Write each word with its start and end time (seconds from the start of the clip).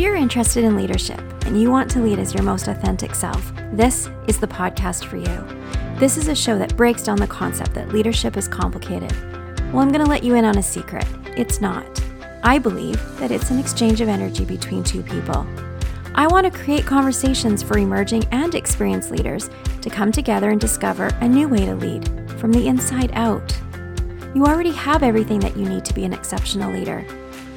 If 0.00 0.04
you're 0.04 0.16
interested 0.16 0.64
in 0.64 0.76
leadership 0.76 1.20
and 1.44 1.60
you 1.60 1.70
want 1.70 1.90
to 1.90 2.00
lead 2.00 2.18
as 2.18 2.32
your 2.32 2.42
most 2.42 2.68
authentic 2.68 3.14
self, 3.14 3.52
this 3.70 4.08
is 4.28 4.38
the 4.38 4.46
podcast 4.46 5.04
for 5.04 5.18
you. 5.18 5.98
This 5.98 6.16
is 6.16 6.28
a 6.28 6.34
show 6.34 6.58
that 6.58 6.74
breaks 6.74 7.02
down 7.02 7.18
the 7.18 7.26
concept 7.26 7.74
that 7.74 7.92
leadership 7.92 8.38
is 8.38 8.48
complicated. 8.48 9.12
Well, 9.70 9.80
I'm 9.80 9.92
going 9.92 10.02
to 10.02 10.10
let 10.10 10.24
you 10.24 10.36
in 10.36 10.46
on 10.46 10.56
a 10.56 10.62
secret. 10.62 11.04
It's 11.36 11.60
not. 11.60 12.02
I 12.42 12.58
believe 12.58 12.98
that 13.18 13.30
it's 13.30 13.50
an 13.50 13.58
exchange 13.58 14.00
of 14.00 14.08
energy 14.08 14.46
between 14.46 14.84
two 14.84 15.02
people. 15.02 15.46
I 16.14 16.26
want 16.28 16.50
to 16.50 16.58
create 16.58 16.86
conversations 16.86 17.62
for 17.62 17.76
emerging 17.76 18.24
and 18.32 18.54
experienced 18.54 19.10
leaders 19.10 19.50
to 19.82 19.90
come 19.90 20.12
together 20.12 20.48
and 20.48 20.58
discover 20.58 21.08
a 21.20 21.28
new 21.28 21.46
way 21.46 21.66
to 21.66 21.74
lead 21.74 22.08
from 22.40 22.52
the 22.52 22.68
inside 22.68 23.10
out. 23.12 23.54
You 24.34 24.46
already 24.46 24.72
have 24.72 25.02
everything 25.02 25.40
that 25.40 25.58
you 25.58 25.68
need 25.68 25.84
to 25.84 25.92
be 25.92 26.04
an 26.04 26.14
exceptional 26.14 26.72
leader. 26.72 27.04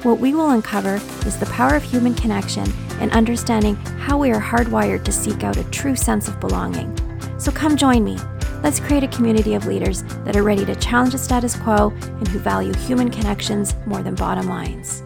What 0.04 0.20
we 0.20 0.34
will 0.34 0.50
uncover 0.50 0.96
is 1.26 1.38
the 1.38 1.46
power 1.46 1.74
of 1.74 1.82
human 1.82 2.12
connection 2.12 2.70
and 3.00 3.10
understanding 3.12 3.74
how 3.76 4.18
we 4.18 4.30
are 4.32 4.40
hardwired 4.40 5.02
to 5.04 5.10
seek 5.10 5.42
out 5.42 5.56
a 5.56 5.64
true 5.70 5.96
sense 5.96 6.28
of 6.28 6.38
belonging. 6.40 6.94
So 7.40 7.50
come 7.50 7.74
join 7.74 8.04
me. 8.04 8.18
Let's 8.62 8.80
create 8.80 9.02
a 9.02 9.08
community 9.08 9.54
of 9.54 9.64
leaders 9.64 10.02
that 10.26 10.36
are 10.36 10.42
ready 10.42 10.66
to 10.66 10.76
challenge 10.76 11.12
the 11.12 11.18
status 11.18 11.56
quo 11.56 11.88
and 12.02 12.28
who 12.28 12.38
value 12.38 12.74
human 12.74 13.10
connections 13.10 13.74
more 13.86 14.02
than 14.02 14.14
bottom 14.14 14.46
lines. 14.46 15.02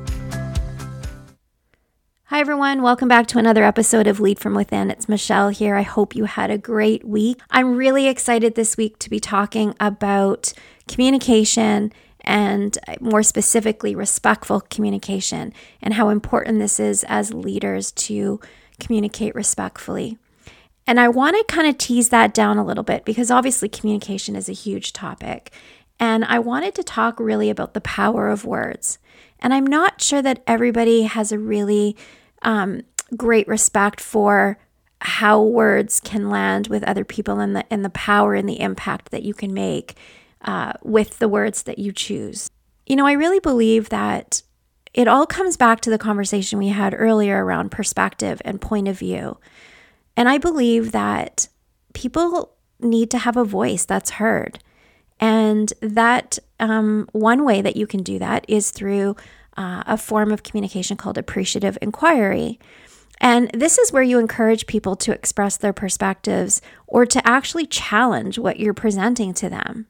Hi, 2.24 2.40
everyone. 2.40 2.82
Welcome 2.82 3.06
back 3.06 3.28
to 3.28 3.38
another 3.38 3.62
episode 3.62 4.08
of 4.08 4.18
Lead 4.18 4.40
from 4.40 4.56
Within. 4.56 4.90
It's 4.90 5.08
Michelle 5.08 5.50
here. 5.50 5.76
I 5.76 5.82
hope 5.82 6.16
you 6.16 6.24
had 6.24 6.50
a 6.50 6.58
great 6.58 7.04
week. 7.04 7.40
I'm 7.52 7.76
really 7.76 8.08
excited 8.08 8.56
this 8.56 8.76
week 8.76 8.98
to 8.98 9.10
be 9.10 9.20
talking 9.20 9.76
about 9.78 10.52
communication 10.88 11.92
and 12.28 12.78
more 13.00 13.22
specifically, 13.22 13.94
respectful 13.94 14.60
communication, 14.60 15.52
and 15.80 15.94
how 15.94 16.10
important 16.10 16.58
this 16.58 16.78
is 16.78 17.02
as 17.04 17.32
leaders 17.32 17.90
to 17.92 18.38
communicate 18.78 19.34
respectfully. 19.34 20.18
And 20.86 21.00
I 21.00 21.08
want 21.08 21.36
to 21.36 21.54
kind 21.54 21.66
of 21.66 21.78
tease 21.78 22.10
that 22.10 22.34
down 22.34 22.58
a 22.58 22.64
little 22.64 22.84
bit 22.84 23.06
because 23.06 23.30
obviously 23.30 23.68
communication 23.70 24.36
is 24.36 24.48
a 24.48 24.52
huge 24.52 24.92
topic. 24.92 25.52
And 25.98 26.22
I 26.26 26.38
wanted 26.38 26.74
to 26.76 26.82
talk 26.82 27.18
really 27.18 27.48
about 27.48 27.72
the 27.72 27.80
power 27.80 28.28
of 28.28 28.44
words. 28.44 28.98
And 29.40 29.54
I'm 29.54 29.66
not 29.66 30.02
sure 30.02 30.20
that 30.20 30.42
everybody 30.46 31.04
has 31.04 31.32
a 31.32 31.38
really 31.38 31.96
um, 32.42 32.82
great 33.16 33.48
respect 33.48 34.02
for 34.02 34.58
how 35.00 35.42
words 35.42 35.98
can 36.00 36.28
land 36.28 36.66
with 36.68 36.84
other 36.84 37.04
people 37.04 37.40
and 37.40 37.56
the 37.56 37.72
and 37.72 37.84
the 37.84 37.90
power 37.90 38.34
and 38.34 38.48
the 38.48 38.60
impact 38.60 39.12
that 39.12 39.22
you 39.22 39.32
can 39.32 39.54
make 39.54 39.96
uh, 40.42 40.72
with 40.82 41.18
the 41.18 41.28
words 41.28 41.64
that 41.64 41.78
you 41.78 41.92
choose. 41.92 42.50
You 42.86 42.96
know, 42.96 43.06
I 43.06 43.12
really 43.12 43.40
believe 43.40 43.88
that 43.90 44.42
it 44.94 45.08
all 45.08 45.26
comes 45.26 45.56
back 45.56 45.80
to 45.82 45.90
the 45.90 45.98
conversation 45.98 46.58
we 46.58 46.68
had 46.68 46.94
earlier 46.96 47.44
around 47.44 47.70
perspective 47.70 48.40
and 48.44 48.60
point 48.60 48.88
of 48.88 48.98
view. 48.98 49.38
And 50.16 50.28
I 50.28 50.38
believe 50.38 50.92
that 50.92 51.48
people 51.92 52.54
need 52.80 53.10
to 53.10 53.18
have 53.18 53.36
a 53.36 53.44
voice 53.44 53.84
that's 53.84 54.10
heard. 54.10 54.58
And 55.20 55.72
that 55.80 56.38
um, 56.60 57.08
one 57.12 57.44
way 57.44 57.60
that 57.60 57.76
you 57.76 57.86
can 57.86 58.02
do 58.02 58.18
that 58.18 58.44
is 58.48 58.70
through 58.70 59.16
uh, 59.56 59.82
a 59.86 59.96
form 59.96 60.32
of 60.32 60.42
communication 60.42 60.96
called 60.96 61.18
appreciative 61.18 61.76
inquiry. 61.82 62.58
And 63.20 63.50
this 63.52 63.78
is 63.78 63.92
where 63.92 64.02
you 64.02 64.18
encourage 64.18 64.68
people 64.68 64.94
to 64.96 65.12
express 65.12 65.56
their 65.56 65.72
perspectives 65.72 66.62
or 66.86 67.04
to 67.06 67.26
actually 67.26 67.66
challenge 67.66 68.38
what 68.38 68.60
you're 68.60 68.74
presenting 68.74 69.34
to 69.34 69.48
them. 69.48 69.86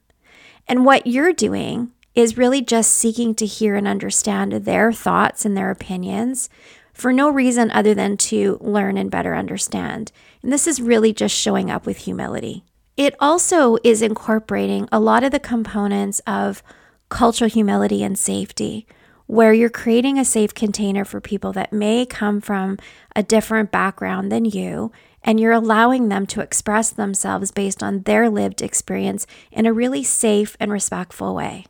And 0.69 0.85
what 0.85 1.07
you're 1.07 1.33
doing 1.33 1.91
is 2.13 2.37
really 2.37 2.61
just 2.61 2.91
seeking 2.91 3.33
to 3.35 3.45
hear 3.47 3.75
and 3.75 3.87
understand 3.87 4.53
their 4.53 4.93
thoughts 4.93 5.43
and 5.43 5.57
their 5.57 5.71
opinions 5.71 6.47
for 6.93 7.11
no 7.11 7.29
reason 7.29 7.71
other 7.71 7.95
than 7.95 8.17
to 8.17 8.59
learn 8.61 8.95
and 8.95 9.09
better 9.09 9.33
understand. 9.33 10.11
And 10.43 10.53
this 10.53 10.67
is 10.67 10.79
really 10.79 11.11
just 11.11 11.35
showing 11.35 11.71
up 11.71 11.87
with 11.87 11.97
humility. 11.97 12.63
It 12.95 13.15
also 13.19 13.77
is 13.83 14.03
incorporating 14.03 14.87
a 14.91 14.99
lot 14.99 15.23
of 15.23 15.31
the 15.31 15.39
components 15.39 16.21
of 16.27 16.61
cultural 17.09 17.49
humility 17.49 18.03
and 18.03 18.19
safety, 18.19 18.85
where 19.25 19.53
you're 19.53 19.69
creating 19.69 20.19
a 20.19 20.25
safe 20.25 20.53
container 20.53 21.05
for 21.05 21.19
people 21.19 21.51
that 21.53 21.73
may 21.73 22.05
come 22.05 22.41
from 22.41 22.77
a 23.15 23.23
different 23.23 23.71
background 23.71 24.31
than 24.31 24.45
you 24.45 24.91
and 25.23 25.39
you're 25.39 25.51
allowing 25.51 26.09
them 26.09 26.25
to 26.27 26.41
express 26.41 26.89
themselves 26.89 27.51
based 27.51 27.83
on 27.83 28.03
their 28.03 28.29
lived 28.29 28.61
experience 28.61 29.27
in 29.51 29.65
a 29.65 29.73
really 29.73 30.03
safe 30.03 30.55
and 30.59 30.71
respectful 30.71 31.35
way. 31.35 31.65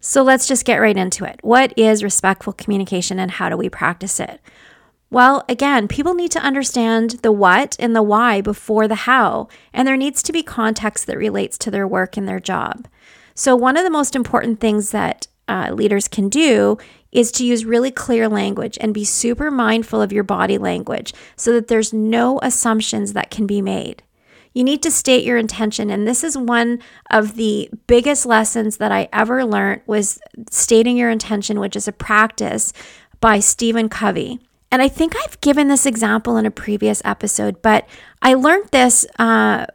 So 0.00 0.22
let's 0.22 0.46
just 0.46 0.66
get 0.66 0.80
right 0.80 0.96
into 0.96 1.24
it. 1.24 1.40
What 1.42 1.72
is 1.78 2.04
respectful 2.04 2.52
communication 2.52 3.18
and 3.18 3.30
how 3.30 3.48
do 3.48 3.56
we 3.56 3.68
practice 3.68 4.20
it? 4.20 4.40
Well, 5.10 5.44
again, 5.48 5.86
people 5.88 6.14
need 6.14 6.30
to 6.32 6.42
understand 6.42 7.20
the 7.22 7.32
what 7.32 7.76
and 7.78 7.94
the 7.94 8.02
why 8.02 8.40
before 8.40 8.88
the 8.88 8.94
how, 8.96 9.48
and 9.72 9.86
there 9.86 9.96
needs 9.96 10.22
to 10.24 10.32
be 10.32 10.42
context 10.42 11.06
that 11.06 11.16
relates 11.16 11.56
to 11.58 11.70
their 11.70 11.86
work 11.86 12.16
and 12.16 12.28
their 12.28 12.40
job. 12.40 12.88
So, 13.34 13.54
one 13.54 13.76
of 13.76 13.84
the 13.84 13.90
most 13.90 14.16
important 14.16 14.60
things 14.60 14.90
that 14.90 15.26
uh, 15.48 15.70
leaders 15.72 16.08
can 16.08 16.28
do 16.28 16.78
is 17.12 17.30
to 17.32 17.44
use 17.44 17.64
really 17.64 17.90
clear 17.90 18.28
language 18.28 18.76
and 18.80 18.92
be 18.92 19.04
super 19.04 19.50
mindful 19.50 20.02
of 20.02 20.12
your 20.12 20.24
body 20.24 20.58
language 20.58 21.14
so 21.36 21.52
that 21.52 21.68
there's 21.68 21.92
no 21.92 22.40
assumptions 22.42 23.12
that 23.12 23.30
can 23.30 23.46
be 23.46 23.62
made. 23.62 24.02
You 24.52 24.64
need 24.64 24.82
to 24.82 24.90
state 24.90 25.24
your 25.24 25.36
intention 25.36 25.90
and 25.90 26.06
this 26.06 26.22
is 26.22 26.36
one 26.36 26.80
of 27.10 27.36
the 27.36 27.70
biggest 27.86 28.26
lessons 28.26 28.76
that 28.76 28.92
I 28.92 29.08
ever 29.12 29.44
learned 29.44 29.82
was 29.86 30.20
stating 30.50 30.96
your 30.96 31.10
intention 31.10 31.60
which 31.60 31.76
is 31.76 31.88
a 31.88 31.92
practice 31.92 32.72
by 33.20 33.40
Stephen 33.40 33.88
Covey. 33.88 34.40
And 34.70 34.82
I 34.82 34.88
think 34.88 35.14
I've 35.16 35.40
given 35.40 35.68
this 35.68 35.86
example 35.86 36.36
in 36.36 36.46
a 36.46 36.50
previous 36.50 37.00
episode, 37.04 37.62
but 37.62 37.86
I 38.22 38.34
learned 38.34 38.70
this 38.70 39.06
uh, 39.20 39.66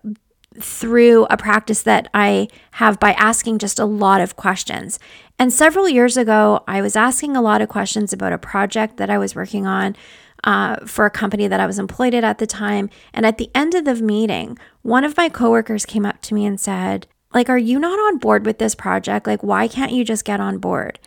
through 0.60 1.26
a 1.30 1.38
practice 1.38 1.84
that 1.84 2.10
I 2.14 2.48
have 2.72 3.00
by 3.00 3.14
asking 3.14 3.60
just 3.60 3.80
a 3.80 3.86
lot 3.86 4.22
of 4.22 4.36
questions. 4.36 5.00
And 5.38 5.54
several 5.54 5.88
years 5.88 6.18
ago, 6.18 6.64
I 6.68 6.82
was 6.82 6.96
asking 6.96 7.36
a 7.36 7.42
lot 7.42 7.62
of 7.62 7.70
questions 7.70 8.12
about 8.12 8.34
a 8.34 8.38
project 8.38 8.98
that 8.98 9.10
I 9.10 9.18
was 9.18 9.36
working 9.36 9.66
on 9.66 9.96
uh, 10.44 10.78
for 10.86 11.06
a 11.06 11.12
company 11.12 11.48
that 11.48 11.60
I 11.60 11.66
was 11.66 11.80
employed 11.80 12.14
at 12.14 12.24
at 12.24 12.38
the 12.38 12.48
time. 12.48 12.90
And 13.14 13.26
at 13.26 13.38
the 13.38 13.50
end 13.56 13.74
of 13.76 13.86
the 13.86 13.96
meeting, 13.96 14.58
one 14.82 15.04
of 15.04 15.18
my 15.18 15.30
coworkers 15.30 15.86
came 15.86 16.06
up 16.06 16.22
to 16.24 16.34
me 16.34 16.46
and 16.46 16.60
said, 16.60 17.08
like, 17.34 17.50
are 17.50 17.58
you 17.58 17.80
not 17.80 18.00
on 18.00 18.18
board 18.18 18.46
with 18.46 18.58
this 18.58 18.76
project? 18.76 19.28
Like, 19.28 19.44
why 19.44 19.68
can't 19.68 19.92
you 19.92 20.04
just 20.04 20.26
get 20.26 20.40
on 20.40 20.58
board? 20.58 21.00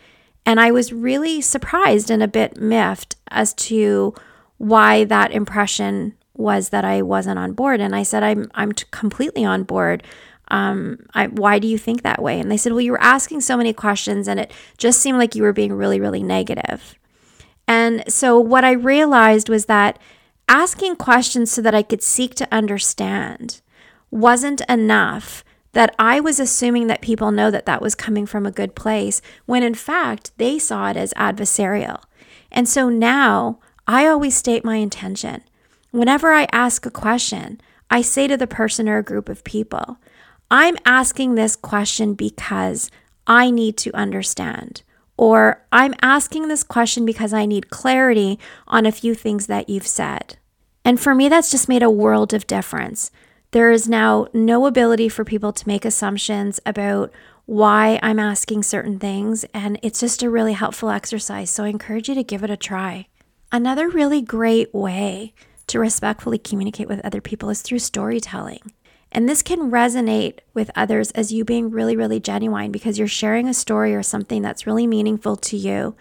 And 0.45 0.59
I 0.59 0.71
was 0.71 0.93
really 0.93 1.41
surprised 1.41 2.09
and 2.09 2.23
a 2.23 2.27
bit 2.27 2.57
miffed 2.57 3.15
as 3.29 3.53
to 3.55 4.13
why 4.57 5.03
that 5.05 5.31
impression 5.31 6.15
was 6.35 6.69
that 6.69 6.83
I 6.83 7.01
wasn't 7.01 7.39
on 7.39 7.53
board. 7.53 7.79
And 7.79 7.95
I 7.95 8.03
said, 8.03 8.23
I'm, 8.23 8.49
I'm 8.55 8.71
completely 8.71 9.45
on 9.45 9.63
board 9.63 10.03
um, 10.49 10.99
I, 11.13 11.27
why 11.27 11.59
do 11.59 11.67
you 11.67 11.77
think 11.77 12.01
that 12.03 12.21
way? 12.21 12.39
And 12.39 12.51
they 12.51 12.57
said, 12.57 12.73
well, 12.73 12.81
you 12.81 12.91
were 12.91 13.01
asking 13.01 13.41
so 13.41 13.57
many 13.57 13.73
questions 13.73 14.27
and 14.27 14.39
it 14.39 14.51
just 14.77 14.99
seemed 14.99 15.17
like 15.17 15.35
you 15.35 15.43
were 15.43 15.53
being 15.53 15.73
really, 15.73 15.99
really 15.99 16.23
negative. 16.23 16.95
And 17.67 18.03
so 18.11 18.39
what 18.39 18.63
I 18.63 18.71
realized 18.71 19.49
was 19.49 19.65
that 19.65 19.97
asking 20.49 20.97
questions 20.97 21.51
so 21.51 21.61
that 21.61 21.73
I 21.73 21.81
could 21.81 22.03
seek 22.03 22.35
to 22.35 22.53
understand 22.53 23.61
wasn't 24.11 24.61
enough 24.69 25.43
that 25.71 25.95
I 25.97 26.19
was 26.19 26.39
assuming 26.39 26.85
that 26.85 27.01
people 27.01 27.31
know 27.31 27.49
that 27.49 27.65
that 27.65 27.81
was 27.81 27.95
coming 27.95 28.27
from 28.27 28.45
a 28.45 28.51
good 28.51 28.75
place 28.75 29.21
when 29.45 29.63
in 29.63 29.73
fact 29.73 30.31
they 30.37 30.59
saw 30.59 30.91
it 30.91 30.97
as 30.97 31.13
adversarial. 31.13 32.03
And 32.51 32.69
so 32.69 32.89
now 32.89 33.59
I 33.87 34.05
always 34.05 34.35
state 34.35 34.63
my 34.63 34.75
intention. 34.75 35.41
Whenever 35.93 36.33
I 36.33 36.47
ask 36.51 36.87
a 36.87 36.89
question, 36.89 37.61
I 37.91 38.01
say 38.01 38.25
to 38.25 38.35
the 38.35 38.47
person 38.47 38.89
or 38.89 38.97
a 38.97 39.03
group 39.03 39.29
of 39.29 39.43
people, 39.43 39.99
I'm 40.49 40.75
asking 40.87 41.35
this 41.35 41.55
question 41.55 42.15
because 42.15 42.89
I 43.27 43.51
need 43.51 43.77
to 43.77 43.95
understand. 43.95 44.81
Or 45.17 45.63
I'm 45.71 45.93
asking 46.01 46.47
this 46.47 46.63
question 46.63 47.05
because 47.05 47.31
I 47.31 47.45
need 47.45 47.69
clarity 47.69 48.39
on 48.67 48.87
a 48.87 48.91
few 48.91 49.13
things 49.13 49.45
that 49.45 49.69
you've 49.69 49.85
said. 49.85 50.37
And 50.83 50.99
for 50.99 51.13
me, 51.13 51.29
that's 51.29 51.51
just 51.51 51.69
made 51.69 51.83
a 51.83 51.91
world 51.91 52.33
of 52.33 52.47
difference. 52.47 53.11
There 53.51 53.69
is 53.69 53.87
now 53.87 54.25
no 54.33 54.65
ability 54.65 55.09
for 55.09 55.23
people 55.23 55.53
to 55.53 55.67
make 55.67 55.85
assumptions 55.85 56.59
about 56.65 57.13
why 57.45 57.99
I'm 58.01 58.17
asking 58.17 58.63
certain 58.63 58.97
things, 58.97 59.45
and 59.53 59.77
it's 59.83 59.99
just 59.99 60.23
a 60.23 60.29
really 60.31 60.53
helpful 60.53 60.89
exercise. 60.89 61.51
So 61.51 61.65
I 61.65 61.67
encourage 61.67 62.09
you 62.09 62.15
to 62.15 62.23
give 62.23 62.43
it 62.43 62.49
a 62.49 62.57
try. 62.57 63.09
Another 63.51 63.87
really 63.87 64.23
great 64.23 64.73
way 64.73 65.35
to 65.67 65.79
respectfully 65.79 66.37
communicate 66.37 66.87
with 66.87 67.03
other 67.05 67.21
people 67.21 67.49
is 67.49 67.61
through 67.61 67.79
storytelling. 67.79 68.73
And 69.11 69.29
this 69.29 69.43
can 69.43 69.69
resonate 69.69 70.39
with 70.53 70.71
others 70.75 71.11
as 71.11 71.31
you 71.31 71.45
being 71.45 71.69
really, 71.69 71.95
really 71.95 72.19
genuine 72.19 72.71
because 72.71 72.97
you're 72.97 73.07
sharing 73.07 73.47
a 73.47 73.53
story 73.53 73.93
or 73.93 74.01
something 74.01 74.41
that's 74.41 74.65
really 74.65 74.87
meaningful 74.87 75.35
to 75.37 75.57
you. 75.57 75.95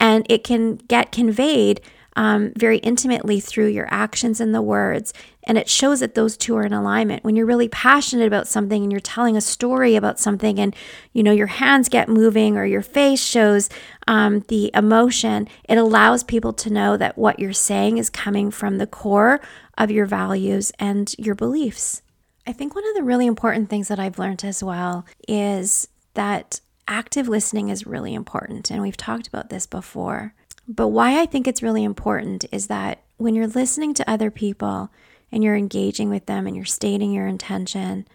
And 0.00 0.26
it 0.28 0.42
can 0.44 0.76
get 0.76 1.12
conveyed 1.12 1.80
um, 2.18 2.52
very 2.56 2.78
intimately 2.78 3.38
through 3.38 3.68
your 3.68 3.86
actions 3.92 4.40
and 4.40 4.52
the 4.52 4.60
words. 4.60 5.14
And 5.44 5.56
it 5.56 5.68
shows 5.68 6.00
that 6.00 6.16
those 6.16 6.36
two 6.36 6.56
are 6.56 6.66
in 6.66 6.72
alignment. 6.72 7.22
When 7.22 7.36
you're 7.36 7.46
really 7.46 7.68
passionate 7.68 8.26
about 8.26 8.48
something 8.48 8.82
and 8.82 8.90
you're 8.90 9.00
telling 9.00 9.36
a 9.36 9.40
story 9.40 9.94
about 9.94 10.18
something, 10.18 10.58
and 10.58 10.74
you 11.12 11.22
know 11.22 11.30
your 11.30 11.46
hands 11.46 11.88
get 11.88 12.08
moving 12.08 12.56
or 12.56 12.66
your 12.66 12.82
face 12.82 13.24
shows 13.24 13.70
um, 14.08 14.40
the 14.48 14.72
emotion, 14.74 15.48
it 15.68 15.78
allows 15.78 16.24
people 16.24 16.52
to 16.54 16.70
know 16.70 16.96
that 16.96 17.16
what 17.16 17.38
you're 17.38 17.52
saying 17.52 17.98
is 17.98 18.10
coming 18.10 18.50
from 18.50 18.78
the 18.78 18.86
core 18.86 19.40
of 19.78 19.92
your 19.92 20.04
values 20.04 20.72
and 20.80 21.14
your 21.18 21.36
beliefs. 21.36 22.02
I 22.48 22.52
think 22.52 22.74
one 22.74 22.86
of 22.88 22.96
the 22.96 23.04
really 23.04 23.26
important 23.26 23.70
things 23.70 23.86
that 23.88 24.00
I've 24.00 24.18
learned 24.18 24.42
as 24.42 24.60
well 24.60 25.06
is 25.28 25.86
that 26.14 26.60
active 26.88 27.28
listening 27.28 27.68
is 27.68 27.86
really 27.86 28.12
important. 28.12 28.72
And 28.72 28.82
we've 28.82 28.96
talked 28.96 29.28
about 29.28 29.50
this 29.50 29.66
before. 29.66 30.34
But 30.68 30.88
why 30.88 31.20
I 31.20 31.26
think 31.26 31.48
it's 31.48 31.62
really 31.62 31.82
important 31.82 32.44
is 32.52 32.66
that 32.66 33.02
when 33.16 33.34
you're 33.34 33.46
listening 33.46 33.94
to 33.94 34.10
other 34.10 34.30
people 34.30 34.90
and 35.32 35.42
you're 35.42 35.56
engaging 35.56 36.10
with 36.10 36.26
them 36.26 36.46
and 36.46 36.54
you're 36.54 36.66
stating 36.66 37.10
your 37.10 37.26
intention 37.26 38.06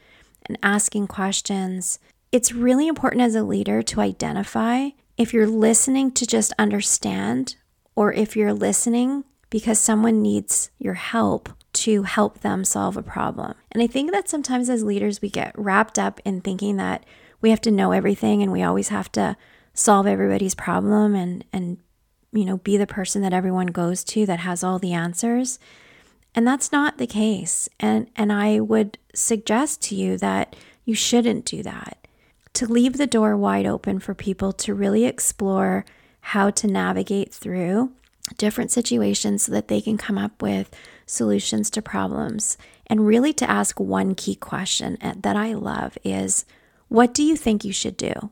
and 0.45 0.59
asking 0.61 1.07
questions, 1.07 1.97
it's 2.31 2.53
really 2.53 2.87
important 2.87 3.23
as 3.23 3.33
a 3.33 3.43
leader 3.43 3.81
to 3.81 4.01
identify 4.01 4.89
if 5.17 5.33
you're 5.33 5.47
listening 5.47 6.11
to 6.11 6.27
just 6.27 6.53
understand 6.59 7.55
or 7.95 8.13
if 8.13 8.35
you're 8.35 8.53
listening 8.53 9.23
because 9.49 9.79
someone 9.79 10.21
needs 10.21 10.69
your 10.79 10.95
help 10.95 11.49
to 11.73 12.03
help 12.03 12.39
them 12.41 12.63
solve 12.63 12.97
a 12.97 13.03
problem. 13.03 13.55
And 13.71 13.81
I 13.81 13.87
think 13.87 14.11
that 14.11 14.29
sometimes 14.29 14.69
as 14.69 14.83
leaders, 14.83 15.21
we 15.21 15.29
get 15.29 15.57
wrapped 15.57 15.97
up 15.97 16.19
in 16.23 16.41
thinking 16.41 16.77
that 16.77 17.03
we 17.41 17.49
have 17.49 17.61
to 17.61 17.71
know 17.71 17.91
everything 17.91 18.41
and 18.41 18.51
we 18.51 18.63
always 18.63 18.89
have 18.89 19.11
to 19.13 19.35
solve 19.73 20.05
everybody's 20.05 20.53
problem 20.55 21.15
and 21.15 21.43
and 21.51 21.77
you 22.33 22.45
know 22.45 22.57
be 22.57 22.77
the 22.77 22.87
person 22.87 23.21
that 23.21 23.33
everyone 23.33 23.67
goes 23.67 24.03
to 24.05 24.25
that 24.25 24.39
has 24.39 24.63
all 24.63 24.79
the 24.79 24.93
answers. 24.93 25.59
And 26.35 26.47
that's 26.47 26.71
not 26.71 26.97
the 26.97 27.07
case. 27.07 27.69
And 27.79 28.09
and 28.15 28.33
I 28.33 28.59
would 28.59 28.97
suggest 29.13 29.81
to 29.83 29.95
you 29.95 30.17
that 30.17 30.55
you 30.85 30.95
shouldn't 30.95 31.45
do 31.45 31.63
that. 31.63 31.97
To 32.55 32.67
leave 32.67 32.97
the 32.97 33.07
door 33.07 33.35
wide 33.37 33.65
open 33.65 33.99
for 33.99 34.13
people 34.13 34.51
to 34.53 34.73
really 34.73 35.05
explore 35.05 35.85
how 36.21 36.49
to 36.51 36.67
navigate 36.67 37.33
through 37.33 37.91
different 38.37 38.71
situations 38.71 39.43
so 39.43 39.51
that 39.51 39.67
they 39.67 39.81
can 39.81 39.97
come 39.97 40.17
up 40.17 40.41
with 40.41 40.75
solutions 41.05 41.69
to 41.71 41.81
problems. 41.81 42.57
And 42.87 43.05
really 43.05 43.33
to 43.33 43.49
ask 43.49 43.79
one 43.79 44.15
key 44.15 44.35
question 44.35 44.97
eh, 45.01 45.13
that 45.17 45.35
I 45.35 45.53
love 45.53 45.97
is 46.03 46.45
what 46.87 47.13
do 47.13 47.23
you 47.23 47.35
think 47.35 47.65
you 47.65 47.73
should 47.73 47.97
do? 47.97 48.29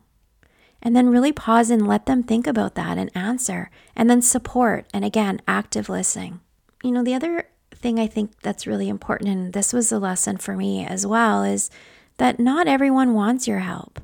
And 0.82 0.96
then 0.96 1.10
really 1.10 1.32
pause 1.32 1.70
and 1.70 1.88
let 1.88 2.06
them 2.06 2.24
think 2.24 2.48
about 2.48 2.76
that 2.76 2.98
and 2.98 3.12
answer. 3.16 3.70
And 3.96 4.10
then 4.10 4.22
support. 4.22 4.88
And 4.94 5.06
again, 5.06 5.42
active 5.48 5.90
listening. 5.90 6.40
You 6.84 6.92
know, 6.92 7.04
the 7.04 7.14
other 7.14 7.48
thing 7.76 8.00
I 8.00 8.08
think 8.08 8.42
that's 8.42 8.68
really 8.68 8.90
important, 8.90 9.30
and 9.30 9.54
this 9.54 9.74
was 9.74 9.92
a 9.92 10.00
lesson 10.00 10.38
for 10.38 10.56
me 10.56 10.86
as 10.86 11.06
well, 11.06 11.44
is 11.44 11.70
that 12.18 12.40
not 12.40 12.68
everyone 12.68 13.14
wants 13.14 13.48
your 13.48 13.60
help. 13.60 14.00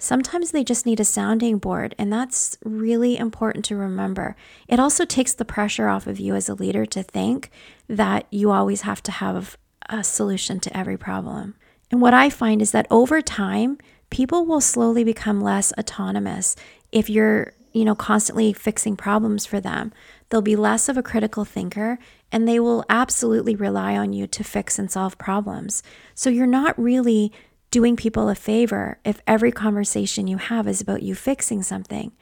Sometimes 0.00 0.52
they 0.52 0.62
just 0.62 0.86
need 0.86 1.00
a 1.00 1.04
sounding 1.04 1.58
board, 1.58 1.94
and 1.98 2.12
that's 2.12 2.56
really 2.64 3.16
important 3.16 3.64
to 3.64 3.76
remember. 3.76 4.36
It 4.68 4.78
also 4.78 5.04
takes 5.04 5.34
the 5.34 5.44
pressure 5.44 5.88
off 5.88 6.06
of 6.06 6.20
you 6.20 6.36
as 6.36 6.48
a 6.48 6.54
leader 6.54 6.86
to 6.86 7.02
think 7.02 7.50
that 7.88 8.26
you 8.30 8.52
always 8.52 8.82
have 8.82 9.02
to 9.04 9.10
have 9.10 9.58
a 9.88 10.04
solution 10.04 10.60
to 10.60 10.76
every 10.76 10.96
problem. 10.96 11.56
And 11.90 12.00
what 12.00 12.14
I 12.14 12.30
find 12.30 12.62
is 12.62 12.70
that 12.70 12.86
over 12.90 13.20
time, 13.20 13.78
people 14.10 14.46
will 14.46 14.60
slowly 14.60 15.04
become 15.04 15.40
less 15.40 15.72
autonomous 15.78 16.56
if 16.92 17.10
you're, 17.10 17.52
you 17.72 17.84
know, 17.84 17.94
constantly 17.94 18.52
fixing 18.52 18.96
problems 18.96 19.46
for 19.46 19.60
them. 19.60 19.92
They'll 20.28 20.42
be 20.42 20.56
less 20.56 20.88
of 20.88 20.96
a 20.96 21.02
critical 21.02 21.44
thinker 21.44 21.98
and 22.30 22.46
they 22.46 22.60
will 22.60 22.84
absolutely 22.88 23.54
rely 23.54 23.96
on 23.96 24.12
you 24.12 24.26
to 24.26 24.44
fix 24.44 24.78
and 24.78 24.90
solve 24.90 25.18
problems. 25.18 25.82
So 26.14 26.30
you're 26.30 26.46
not 26.46 26.78
really 26.78 27.32
doing 27.70 27.96
people 27.96 28.28
a 28.28 28.34
favor 28.34 28.98
if 29.04 29.20
every 29.26 29.52
conversation 29.52 30.26
you 30.26 30.38
have 30.38 30.66
is 30.66 30.80
about 30.80 31.02
you 31.02 31.14
fixing 31.14 31.62
something. 31.62 32.12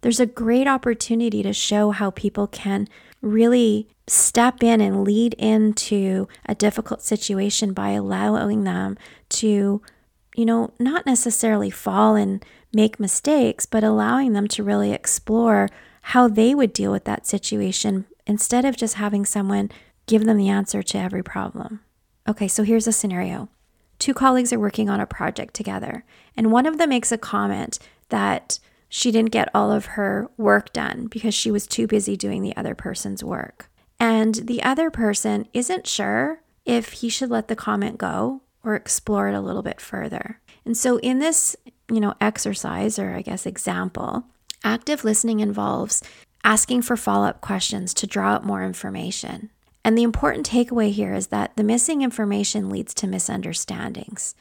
There's 0.00 0.20
a 0.20 0.26
great 0.26 0.66
opportunity 0.66 1.42
to 1.42 1.52
show 1.52 1.92
how 1.92 2.10
people 2.10 2.46
can 2.48 2.88
really 3.20 3.88
step 4.08 4.62
in 4.62 4.80
and 4.80 5.04
lead 5.04 5.34
into 5.34 6.26
a 6.46 6.54
difficult 6.54 7.02
situation 7.02 7.72
by 7.72 7.90
allowing 7.90 8.64
them 8.64 8.98
to, 9.28 9.80
you 10.34 10.44
know, 10.44 10.72
not 10.78 11.06
necessarily 11.06 11.70
fall 11.70 12.14
and 12.14 12.44
make 12.72 13.00
mistakes, 13.00 13.66
but 13.66 13.84
allowing 13.84 14.32
them 14.32 14.48
to 14.48 14.62
really 14.62 14.92
explore 14.92 15.68
how 16.02 16.28
they 16.28 16.54
would 16.54 16.72
deal 16.72 16.90
with 16.90 17.04
that 17.04 17.26
situation 17.26 18.06
instead 18.26 18.64
of 18.64 18.76
just 18.76 18.94
having 18.94 19.24
someone 19.24 19.70
give 20.06 20.24
them 20.24 20.36
the 20.36 20.48
answer 20.48 20.82
to 20.82 20.98
every 20.98 21.22
problem. 21.22 21.80
Okay, 22.28 22.48
so 22.48 22.62
here's 22.62 22.86
a 22.86 22.92
scenario. 22.92 23.48
Two 23.98 24.14
colleagues 24.14 24.52
are 24.52 24.58
working 24.58 24.88
on 24.88 25.00
a 25.00 25.06
project 25.06 25.54
together, 25.54 26.04
and 26.36 26.50
one 26.50 26.66
of 26.66 26.78
them 26.78 26.88
makes 26.88 27.12
a 27.12 27.18
comment 27.18 27.78
that 28.08 28.58
she 28.88 29.10
didn't 29.10 29.30
get 29.30 29.48
all 29.54 29.72
of 29.72 29.86
her 29.86 30.28
work 30.36 30.72
done 30.72 31.06
because 31.06 31.34
she 31.34 31.50
was 31.50 31.66
too 31.66 31.86
busy 31.86 32.16
doing 32.16 32.42
the 32.42 32.56
other 32.56 32.74
person's 32.74 33.24
work. 33.24 33.70
And 33.98 34.34
the 34.34 34.62
other 34.62 34.90
person 34.90 35.48
isn't 35.54 35.86
sure 35.86 36.42
if 36.64 36.92
he 36.92 37.08
should 37.08 37.30
let 37.30 37.48
the 37.48 37.56
comment 37.56 37.98
go 37.98 38.41
or 38.64 38.74
explore 38.74 39.28
it 39.28 39.34
a 39.34 39.40
little 39.40 39.62
bit 39.62 39.80
further. 39.80 40.40
And 40.64 40.76
so 40.76 40.98
in 40.98 41.18
this, 41.18 41.56
you 41.90 42.00
know, 42.00 42.14
exercise 42.20 42.98
or 42.98 43.14
I 43.14 43.22
guess 43.22 43.46
example, 43.46 44.24
active 44.64 45.04
listening 45.04 45.40
involves 45.40 46.02
asking 46.44 46.82
for 46.82 46.96
follow-up 46.96 47.40
questions 47.40 47.94
to 47.94 48.06
draw 48.06 48.32
out 48.32 48.44
more 48.44 48.64
information. 48.64 49.50
And 49.84 49.98
the 49.98 50.04
important 50.04 50.48
takeaway 50.48 50.92
here 50.92 51.14
is 51.14 51.28
that 51.28 51.56
the 51.56 51.64
missing 51.64 52.02
information 52.02 52.68
leads 52.68 52.94
to 52.94 53.06
misunderstandings. 53.06 54.34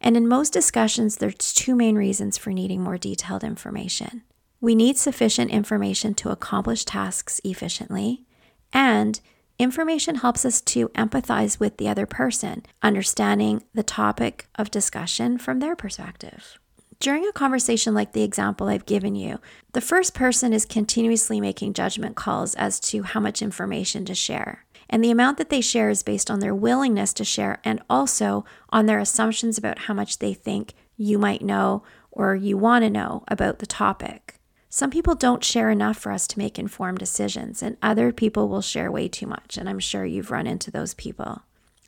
And 0.00 0.16
in 0.16 0.28
most 0.28 0.52
discussions, 0.52 1.16
there's 1.16 1.52
two 1.54 1.74
main 1.74 1.96
reasons 1.96 2.36
for 2.36 2.50
needing 2.50 2.82
more 2.82 2.98
detailed 2.98 3.44
information. 3.44 4.22
We 4.60 4.74
need 4.74 4.96
sufficient 4.96 5.50
information 5.50 6.14
to 6.14 6.30
accomplish 6.30 6.84
tasks 6.84 7.40
efficiently, 7.44 8.24
and 8.72 9.20
information 9.62 10.16
helps 10.16 10.44
us 10.44 10.60
to 10.60 10.88
empathize 10.90 11.60
with 11.60 11.76
the 11.76 11.88
other 11.88 12.06
person, 12.06 12.64
understanding 12.82 13.62
the 13.74 13.82
topic 13.82 14.46
of 14.56 14.70
discussion 14.70 15.38
from 15.38 15.60
their 15.60 15.76
perspective. 15.76 16.58
During 17.00 17.26
a 17.26 17.32
conversation 17.32 17.94
like 17.94 18.12
the 18.12 18.22
example 18.22 18.68
I've 18.68 18.86
given 18.86 19.14
you, 19.14 19.40
the 19.72 19.80
first 19.80 20.14
person 20.14 20.52
is 20.52 20.64
continuously 20.64 21.40
making 21.40 21.74
judgment 21.74 22.14
calls 22.14 22.54
as 22.54 22.78
to 22.80 23.02
how 23.02 23.20
much 23.20 23.42
information 23.42 24.04
to 24.04 24.14
share. 24.14 24.64
And 24.88 25.02
the 25.02 25.10
amount 25.10 25.38
that 25.38 25.50
they 25.50 25.60
share 25.60 25.90
is 25.90 26.02
based 26.02 26.30
on 26.30 26.40
their 26.40 26.54
willingness 26.54 27.12
to 27.14 27.24
share 27.24 27.58
and 27.64 27.82
also 27.88 28.44
on 28.68 28.86
their 28.86 28.98
assumptions 28.98 29.58
about 29.58 29.80
how 29.80 29.94
much 29.94 30.18
they 30.18 30.34
think 30.34 30.74
you 30.96 31.18
might 31.18 31.42
know 31.42 31.82
or 32.10 32.36
you 32.36 32.56
want 32.56 32.84
to 32.84 32.90
know 32.90 33.24
about 33.26 33.58
the 33.58 33.66
topic. 33.66 34.38
Some 34.74 34.88
people 34.88 35.14
don't 35.14 35.44
share 35.44 35.68
enough 35.68 35.98
for 35.98 36.10
us 36.10 36.26
to 36.28 36.38
make 36.38 36.58
informed 36.58 36.98
decisions, 36.98 37.62
and 37.62 37.76
other 37.82 38.10
people 38.10 38.48
will 38.48 38.62
share 38.62 38.90
way 38.90 39.06
too 39.06 39.26
much. 39.26 39.58
And 39.58 39.68
I'm 39.68 39.78
sure 39.78 40.06
you've 40.06 40.30
run 40.30 40.46
into 40.46 40.70
those 40.70 40.94
people. 40.94 41.42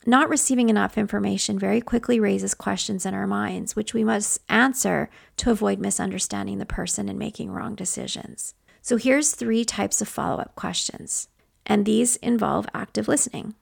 Not 0.05 0.29
receiving 0.29 0.69
enough 0.69 0.99
information 0.99 1.59
very 1.59 1.81
quickly 1.81 2.21
raises 2.21 2.53
questions 2.53 3.07
in 3.07 3.15
our 3.15 3.27
minds, 3.27 3.75
which 3.75 3.95
we 3.95 4.05
must 4.05 4.39
answer 4.51 5.09
to 5.39 5.51
avoid 5.51 5.79
misunderstanding 5.79 6.59
the 6.59 6.67
person 6.67 7.09
and 7.09 7.19
making 7.19 7.51
wrong 7.51 7.75
decisions. 7.75 8.53
So 8.83 8.99
here's 8.99 9.35
three 9.35 9.65
types 9.65 10.03
of 10.03 10.09
follow 10.09 10.43
up 10.43 10.55
questions. 10.55 11.29
And 11.65 11.87
these 11.87 12.17
involve 12.17 12.67
active 12.75 13.09
listening. 13.09 13.55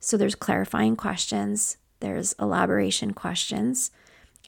So 0.00 0.16
there's 0.16 0.34
clarifying 0.34 0.96
questions, 0.96 1.76
there's 2.00 2.32
elaboration 2.40 3.12
questions, 3.12 3.90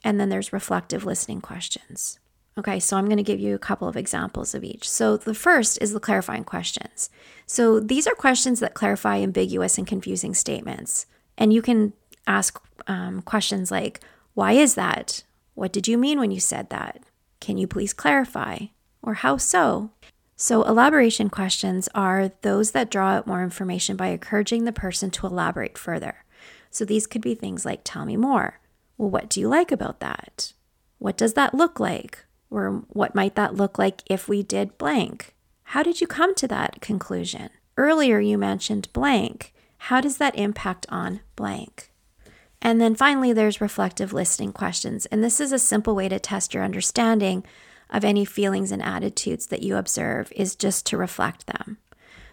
and 0.03 0.19
then 0.19 0.29
there's 0.29 0.51
reflective 0.51 1.05
listening 1.05 1.39
questions. 1.41 2.17
Okay, 2.57 2.79
so 2.79 2.97
I'm 2.97 3.05
going 3.05 3.17
to 3.17 3.23
give 3.23 3.39
you 3.39 3.53
a 3.53 3.59
couple 3.59 3.87
of 3.87 3.95
examples 3.95 4.55
of 4.55 4.63
each. 4.63 4.89
So 4.89 5.15
the 5.15 5.35
first 5.35 5.77
is 5.79 5.93
the 5.93 5.99
clarifying 5.99 6.43
questions. 6.43 7.11
So 7.45 7.79
these 7.79 8.07
are 8.07 8.15
questions 8.15 8.59
that 8.61 8.73
clarify 8.73 9.19
ambiguous 9.19 9.77
and 9.77 9.85
confusing 9.85 10.33
statements. 10.33 11.05
And 11.37 11.53
you 11.53 11.61
can 11.61 11.93
ask 12.25 12.59
um, 12.87 13.21
questions 13.21 13.69
like, 13.69 14.01
Why 14.33 14.53
is 14.53 14.73
that? 14.73 15.23
What 15.53 15.71
did 15.71 15.87
you 15.87 15.97
mean 15.97 16.19
when 16.19 16.31
you 16.31 16.39
said 16.39 16.69
that? 16.71 17.03
Can 17.39 17.57
you 17.57 17.67
please 17.67 17.93
clarify? 17.93 18.57
Or 19.03 19.15
how 19.15 19.37
so? 19.37 19.91
So, 20.35 20.63
elaboration 20.63 21.29
questions 21.29 21.89
are 21.95 22.31
those 22.41 22.71
that 22.71 22.91
draw 22.91 23.11
out 23.11 23.27
more 23.27 23.43
information 23.43 23.95
by 23.97 24.07
encouraging 24.07 24.65
the 24.65 24.71
person 24.71 25.09
to 25.11 25.27
elaborate 25.27 25.77
further. 25.77 26.25
So, 26.71 26.85
these 26.85 27.07
could 27.07 27.21
be 27.21 27.35
things 27.35 27.65
like, 27.65 27.81
Tell 27.83 28.05
me 28.05 28.17
more. 28.17 28.59
Well, 28.97 29.11
what 29.11 29.29
do 29.29 29.39
you 29.39 29.47
like 29.47 29.71
about 29.71 29.99
that? 29.99 30.53
What 30.97 31.17
does 31.17 31.33
that 31.33 31.53
look 31.53 31.79
like? 31.79 32.25
Or 32.49 32.83
what 32.89 33.15
might 33.15 33.35
that 33.35 33.55
look 33.55 33.77
like 33.77 34.03
if 34.07 34.27
we 34.27 34.43
did 34.43 34.77
blank? 34.77 35.35
How 35.63 35.83
did 35.83 35.99
you 35.99 36.07
come 36.07 36.33
to 36.35 36.47
that 36.47 36.81
conclusion? 36.81 37.49
Earlier, 37.75 38.19
you 38.19 38.37
mentioned 38.37 38.91
blank. 38.93 39.53
How 39.79 40.01
does 40.01 40.17
that 40.17 40.37
impact 40.37 40.85
on 40.89 41.19
blank? 41.35 41.91
And 42.61 42.81
then 42.81 42.95
finally, 42.95 43.33
there's 43.33 43.61
reflective 43.61 44.13
listening 44.13 44.51
questions. 44.51 45.05
And 45.07 45.23
this 45.23 45.39
is 45.39 45.51
a 45.51 45.59
simple 45.59 45.95
way 45.95 46.09
to 46.09 46.19
test 46.19 46.53
your 46.53 46.63
understanding 46.63 47.43
of 47.89 48.03
any 48.03 48.25
feelings 48.25 48.71
and 48.71 48.81
attitudes 48.81 49.47
that 49.47 49.61
you 49.61 49.77
observe 49.77 50.31
is 50.35 50.55
just 50.55 50.85
to 50.87 50.97
reflect 50.97 51.47
them. 51.47 51.77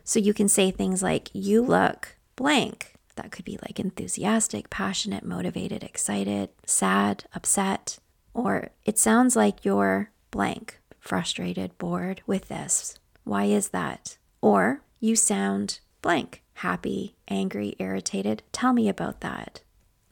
So 0.02 0.18
you 0.18 0.35
can 0.35 0.49
say 0.49 0.71
things 0.71 1.02
like, 1.02 1.28
You 1.33 1.62
look 1.62 2.16
blank. 2.37 2.94
That 3.16 3.30
could 3.30 3.44
be 3.44 3.59
like 3.62 3.78
enthusiastic, 3.78 4.71
passionate, 4.71 5.25
motivated, 5.25 5.85
excited, 5.85 6.50
sad, 6.66 7.25
upset. 7.33 7.99
Or 8.34 8.70
it 8.84 8.98
sounds 8.98 9.36
like 9.36 9.64
you're 9.64 10.10
blank, 10.30 10.80
frustrated, 10.98 11.78
bored 11.78 12.20
with 12.26 12.48
this. 12.48 12.98
Why 13.22 13.44
is 13.44 13.68
that? 13.68 14.18
Or 14.42 14.82
you 15.00 15.16
sound 15.16 15.80
blank, 16.02 16.42
happy, 16.54 17.14
angry, 17.28 17.74
irritated. 17.78 18.42
Tell 18.52 18.72
me 18.72 18.88
about 18.88 19.20
that. 19.20 19.62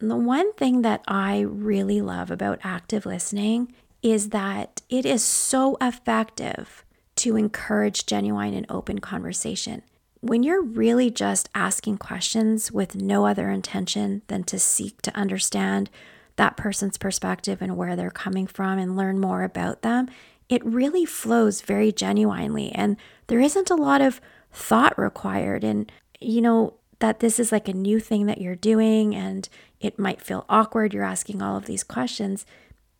And 0.01 0.11
the 0.11 0.17
one 0.17 0.53
thing 0.55 0.83
that 0.83 1.03
I 1.07 1.41
really 1.41 2.01
love 2.01 2.31
about 2.31 2.61
active 2.63 3.05
listening 3.05 3.75
is 4.03 4.31
that 4.31 4.83
it 4.89 5.07
is 5.07 5.23
so 5.23 5.77
effective 5.81 6.85
to 7.17 7.37
encourage 7.37 8.07
genuine 8.07 8.55
and 8.55 8.67
open 8.69 9.01
conversation. 9.01 9.83
When 10.21 10.43
you're 10.43 10.63
really 10.63 11.11
just 11.11 11.49
asking 11.55 11.99
questions 11.99 12.73
with 12.73 12.97
no 12.97 13.27
other 13.27 13.51
intention 13.51 14.23
than 14.29 14.45
to 14.45 14.59
seek 14.59 15.03
to 15.03 15.17
understand 15.17 15.91
that 16.37 16.57
person's 16.57 16.97
perspective 16.97 17.61
and 17.61 17.77
where 17.77 17.97
they're 17.97 18.11
coming 18.11 18.47
from 18.47 18.79
and 18.79 18.97
learn 18.97 19.19
more 19.19 19.43
about 19.43 19.83
them, 19.83 20.09
it 20.49 20.65
really 20.65 21.05
flows 21.05 21.63
very 21.63 21.93
genuinely. 21.93 22.73
And 22.73 22.97
there 23.27 23.41
isn't 23.41 23.71
a 23.71 23.77
lot 23.77 24.01
of 24.01 24.21
thought 24.53 24.99
required. 24.99 25.65
And, 25.65 25.91
you 26.21 26.41
know, 26.41 26.75
that 26.99 27.21
this 27.21 27.41
is 27.41 27.51
like 27.51 27.69
a 27.69 27.73
new 27.73 27.99
thing 27.99 28.27
that 28.27 28.41
you're 28.41 28.55
doing 28.55 29.15
and 29.15 29.49
it 29.81 29.99
might 29.99 30.21
feel 30.21 30.45
awkward. 30.49 30.95
You're 30.95 31.03
asking 31.03 31.43
all 31.43 31.57
of 31.57 31.67
these 31.67 31.83
questions. 31.83 32.47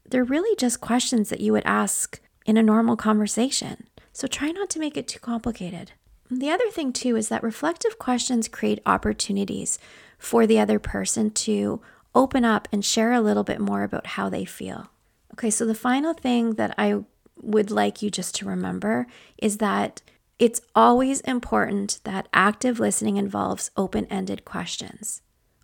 They're 0.09 0.25
really 0.25 0.57
just 0.57 0.81
questions 0.81 1.29
that 1.29 1.41
you 1.41 1.53
would 1.53 1.65
ask 1.65 2.21
in 2.45 2.57
a 2.57 2.63
normal 2.63 2.97
conversation. 2.97 3.87
So 4.13 4.27
try 4.27 4.51
not 4.51 4.69
to 4.71 4.79
make 4.79 4.97
it 4.97 5.09
too 5.09 5.21
complicated. 5.21 5.93
The 6.31 6.51
other 6.51 6.69
thing, 6.71 6.93
too, 6.93 7.17
is 7.17 7.29
that 7.29 7.43
reflective 7.43 7.99
questions 7.99 8.49
create 8.49 8.81
opportunities 8.87 9.79
for 10.19 10.47
the 10.47 10.59
other 10.59 10.79
person 10.79 11.31
to 11.31 11.81
open 12.15 12.45
up 12.45 12.69
and 12.73 12.85
share 12.85 13.13
a 13.13 13.21
little 13.21 13.45
bit 13.45 13.61
more 13.61 13.83
about 13.83 14.07
how 14.09 14.29
they 14.29 14.45
feel. 14.45 14.91
Okay, 15.33 15.51
so 15.51 15.65
the 15.65 15.75
final 15.75 16.13
thing 16.13 16.55
that 16.55 16.75
I 16.77 17.05
would 17.41 17.71
like 17.71 18.03
you 18.03 18.11
just 18.11 18.35
to 18.37 18.47
remember 18.47 19.07
is 19.39 19.59
that 19.59 20.03
it's 20.39 20.61
always 20.75 21.21
important 21.23 22.01
that 22.05 22.29
active 22.33 22.79
listening 22.79 23.17
involves 23.17 23.71
open 23.77 24.07
ended 24.07 24.45
questions. 24.45 25.23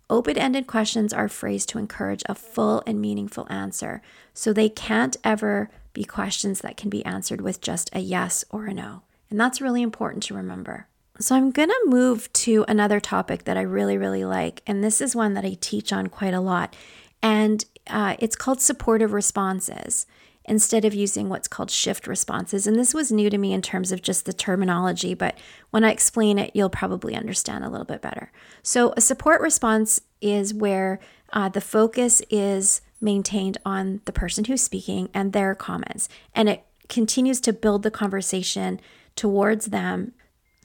Open 0.09 0.37
ended 0.37 0.65
questions 0.65 1.13
are 1.13 1.27
phrased 1.27 1.69
to 1.69 1.77
encourage 1.77 2.23
a 2.25 2.33
full 2.33 2.81
and 2.87 2.99
meaningful 2.99 3.45
answer, 3.49 4.01
so 4.33 4.51
they 4.51 4.69
can't 4.69 5.17
ever 5.23 5.69
be 5.93 6.03
questions 6.03 6.61
that 6.61 6.77
can 6.77 6.89
be 6.89 7.05
answered 7.05 7.41
with 7.41 7.61
just 7.61 7.89
a 7.93 7.99
yes 7.99 8.43
or 8.49 8.65
a 8.65 8.73
no. 8.73 9.03
And 9.29 9.39
that's 9.39 9.61
really 9.61 9.83
important 9.83 10.23
to 10.23 10.33
remember. 10.33 10.87
So, 11.21 11.35
I'm 11.35 11.51
going 11.51 11.69
to 11.69 11.81
move 11.85 12.31
to 12.33 12.63
another 12.67 12.99
topic 12.99 13.43
that 13.43 13.57
I 13.57 13.61
really, 13.61 13.97
really 13.97 14.23
like. 14.23 14.61
And 14.65 14.83
this 14.83 15.01
is 15.01 15.15
one 15.15 15.33
that 15.33 15.43
I 15.43 15.57
teach 15.59 15.91
on 15.91 16.07
quite 16.07 16.33
a 16.33 16.39
lot. 16.39 16.75
And 17.21 17.65
uh, 17.87 18.15
it's 18.19 18.35
called 18.35 18.61
supportive 18.61 19.11
responses 19.11 20.05
instead 20.45 20.83
of 20.83 20.93
using 20.95 21.29
what's 21.29 21.47
called 21.47 21.69
shift 21.69 22.07
responses. 22.07 22.65
And 22.65 22.77
this 22.77 22.93
was 22.93 23.11
new 23.11 23.29
to 23.29 23.37
me 23.37 23.53
in 23.53 23.61
terms 23.61 23.91
of 23.91 24.01
just 24.01 24.25
the 24.25 24.33
terminology, 24.33 25.13
but 25.13 25.37
when 25.69 25.83
I 25.83 25.91
explain 25.91 26.39
it, 26.39 26.51
you'll 26.55 26.69
probably 26.69 27.15
understand 27.15 27.63
a 27.63 27.69
little 27.69 27.85
bit 27.85 28.01
better. 28.01 28.31
So, 28.63 28.93
a 28.97 29.01
support 29.01 29.41
response 29.41 30.01
is 30.21 30.53
where 30.53 30.99
uh, 31.33 31.49
the 31.49 31.61
focus 31.61 32.21
is 32.31 32.81
maintained 32.99 33.57
on 33.63 34.01
the 34.05 34.11
person 34.11 34.45
who's 34.45 34.63
speaking 34.63 35.09
and 35.13 35.33
their 35.33 35.53
comments, 35.53 36.09
and 36.33 36.49
it 36.49 36.63
continues 36.87 37.39
to 37.41 37.53
build 37.53 37.83
the 37.83 37.91
conversation 37.91 38.81
towards 39.15 39.67
them 39.67 40.13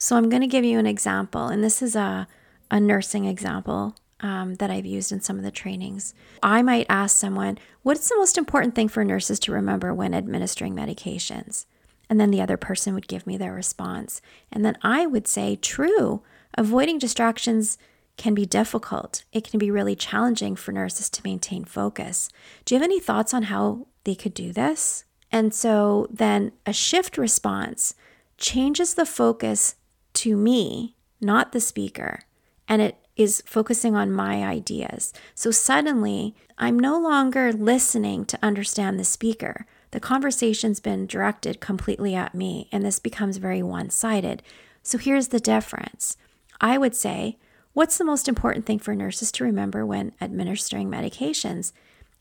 so 0.05 0.15
I'm 0.15 0.29
going 0.29 0.41
to 0.41 0.47
give 0.47 0.63
you 0.63 0.77
an 0.77 0.85
example, 0.85 1.47
and 1.47 1.63
this 1.63 1.81
is 1.81 1.95
a, 1.95 2.27
a 2.69 2.79
nursing 2.79 3.25
example 3.25 3.95
um, 4.19 4.53
that 4.57 4.69
I've 4.69 4.85
used 4.85 5.11
in 5.11 5.19
some 5.19 5.39
of 5.39 5.43
the 5.43 5.49
trainings. 5.49 6.13
I 6.43 6.61
might 6.61 6.85
ask 6.89 7.17
someone, 7.17 7.57
What's 7.81 8.07
the 8.07 8.15
most 8.15 8.37
important 8.37 8.75
thing 8.75 8.87
for 8.87 9.03
nurses 9.03 9.39
to 9.39 9.51
remember 9.51 9.95
when 9.95 10.13
administering 10.13 10.75
medications? 10.75 11.65
And 12.07 12.19
then 12.19 12.29
the 12.29 12.39
other 12.39 12.55
person 12.55 12.93
would 12.93 13.07
give 13.07 13.25
me 13.25 13.35
their 13.35 13.51
response. 13.51 14.21
And 14.51 14.63
then 14.63 14.77
I 14.83 15.07
would 15.07 15.27
say, 15.27 15.55
True, 15.55 16.21
avoiding 16.55 16.99
distractions 16.99 17.79
can 18.15 18.35
be 18.35 18.45
difficult. 18.45 19.23
It 19.33 19.49
can 19.49 19.57
be 19.57 19.71
really 19.71 19.95
challenging 19.95 20.55
for 20.55 20.71
nurses 20.71 21.09
to 21.09 21.21
maintain 21.23 21.65
focus. 21.65 22.29
Do 22.63 22.75
you 22.75 22.79
have 22.79 22.87
any 22.87 22.99
thoughts 22.99 23.33
on 23.33 23.43
how 23.43 23.87
they 24.03 24.13
could 24.13 24.35
do 24.35 24.53
this? 24.53 25.03
And 25.31 25.51
so 25.51 26.05
then 26.11 26.51
a 26.63 26.73
shift 26.73 27.17
response 27.17 27.95
changes 28.37 28.93
the 28.93 29.07
focus 29.07 29.77
to 30.15 30.35
me, 30.35 30.95
not 31.21 31.51
the 31.51 31.59
speaker, 31.59 32.21
and 32.67 32.81
it 32.81 32.97
is 33.15 33.43
focusing 33.45 33.95
on 33.95 34.11
my 34.11 34.43
ideas. 34.43 35.13
So 35.33 35.51
suddenly, 35.51 36.35
I'm 36.57 36.77
no 36.77 36.99
longer 36.99 37.53
listening 37.53 38.25
to 38.25 38.39
understand 38.43 38.99
the 38.99 39.05
speaker. 39.05 39.65
The 39.91 39.99
conversation's 39.99 40.79
been 40.79 41.07
directed 41.07 41.61
completely 41.61 42.15
at 42.15 42.35
me, 42.35 42.67
and 42.71 42.85
this 42.85 42.99
becomes 42.99 43.37
very 43.37 43.63
one 43.63 43.89
sided. 43.89 44.43
So 44.83 44.97
here's 44.97 45.29
the 45.29 45.39
difference 45.39 46.17
I 46.59 46.77
would 46.77 46.95
say, 46.95 47.37
What's 47.73 47.97
the 47.97 48.05
most 48.05 48.29
important 48.29 48.65
thing 48.65 48.79
for 48.79 48.95
nurses 48.95 49.33
to 49.33 49.43
remember 49.43 49.85
when 49.85 50.13
administering 50.21 50.89
medications? 50.89 51.73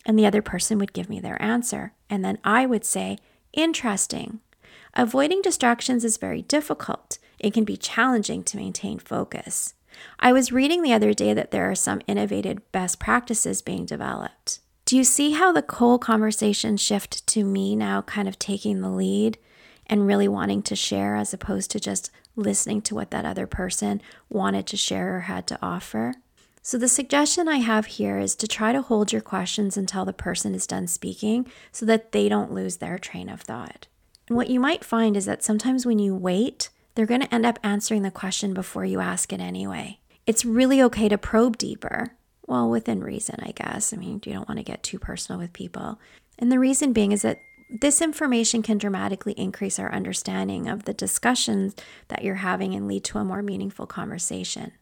And 0.05 0.19
the 0.19 0.27
other 0.27 0.43
person 0.43 0.79
would 0.79 0.93
give 0.93 1.09
me 1.09 1.21
their 1.21 1.41
answer. 1.41 1.93
And 2.11 2.25
then 2.25 2.39
I 2.45 2.67
would 2.67 2.85
say, 2.85 3.19
Interesting. 3.53 4.41
Avoiding 4.97 5.43
distractions 5.43 6.05
is 6.05 6.19
very 6.19 6.43
difficult. 6.43 7.19
It 7.41 7.53
can 7.53 7.65
be 7.65 7.77
challenging 7.77 8.45
to 8.45 8.57
maintain 8.57 8.99
focus. 8.99 9.75
I 10.21 10.33
was 10.33 10.53
reading 10.53 10.83
the 10.83 10.93
other 10.93 11.13
day 11.13 11.35
that 11.35 11.51
there 11.51 11.69
are 11.69 11.75
some 11.75 12.01
innovative 12.07 12.71
best 12.71 13.01
practices 13.01 13.61
being 13.61 13.87
developed. 13.87 14.61
Do 14.85 14.97
you 14.97 15.03
see 15.03 15.33
how 15.33 15.51
the 15.51 15.65
whole 15.69 15.99
conversation 15.99 16.77
shift 16.77 17.27
to 17.29 17.43
me 17.43 17.75
now 17.75 18.03
kind 18.03 18.29
of 18.29 18.39
taking 18.39 18.81
the 18.81 18.91
lead 18.91 19.39
and 19.87 20.07
really 20.07 20.29
wanting 20.29 20.63
to 20.63 20.77
share 20.77 21.17
as 21.17 21.35
opposed 21.35 21.71
to 21.73 21.81
just 21.81 22.11
listening 22.37 22.81
to 22.83 22.95
what 22.95 23.11
that 23.11 23.25
other 23.25 23.47
person 23.47 24.01
wanted 24.29 24.67
to 24.69 24.77
share 24.77 25.17
or 25.17 25.21
had 25.21 25.47
to 25.49 25.59
offer? 25.61 26.15
So, 26.63 26.79
the 26.79 26.89
suggestion 26.89 27.47
I 27.49 27.57
have 27.57 27.87
here 27.87 28.19
is 28.19 28.35
to 28.37 28.49
try 28.49 28.73
to 28.73 28.81
hold 28.81 29.13
your 29.13 29.21
questions 29.21 29.77
until 29.77 30.05
the 30.05 30.15
person 30.15 30.55
is 30.55 30.67
done 30.67 30.87
speaking 30.87 31.47
so 31.73 31.85
that 31.85 32.13
they 32.13 32.29
don't 32.29 32.53
lose 32.53 32.79
their 32.79 32.99
train 32.99 33.29
of 33.29 33.43
thought. 33.43 33.87
And 34.29 34.37
what 34.37 34.51
you 34.51 34.61
might 34.61 34.85
find 34.85 35.17
is 35.17 35.27
that 35.27 35.43
sometimes 35.43 35.85
when 35.85 35.99
you 35.99 36.15
wait, 36.15 36.71
they're 36.95 37.07
going 37.07 37.21
to 37.21 37.35
end 37.35 37.45
up 37.45 37.59
answering 37.63 38.03
the 38.03 38.11
question 38.11 38.55
before 38.55 38.85
you 38.85 39.01
ask 39.01 39.33
it 39.33 39.41
anyway. 39.41 39.99
It's 40.27 40.45
really 40.45 40.81
okay 40.83 41.09
to 41.09 41.19
probe 41.19 41.59
deeper. 41.59 42.17
Well, 42.47 42.71
within 42.71 43.03
reason, 43.03 43.37
I 43.43 43.53
guess. 43.53 43.93
I 43.93 43.97
mean, 43.97 44.21
you 44.25 44.33
don't 44.33 44.49
want 44.49 44.59
to 44.59 44.65
get 44.65 44.83
too 44.83 44.99
personal 44.99 45.41
with 45.41 45.53
people. 45.53 45.99
And 46.39 46.51
the 46.51 46.59
reason 46.59 46.93
being 46.93 47.13
is 47.13 47.23
that 47.23 47.39
this 47.71 48.01
information 48.01 48.63
can 48.63 48.79
dramatically 48.79 49.33
increase 49.33 49.79
our 49.79 49.93
understanding 49.93 50.69
of 50.69 50.85
the 50.85 50.95
discussions 50.95 51.75
that 52.09 52.23
you're 52.23 52.37
having 52.37 52.75
and 52.75 52.87
lead 52.87 53.05
to 53.05 53.19
a 53.19 53.25
more 53.25 53.43
meaningful 53.43 53.87
conversation. 53.87 54.73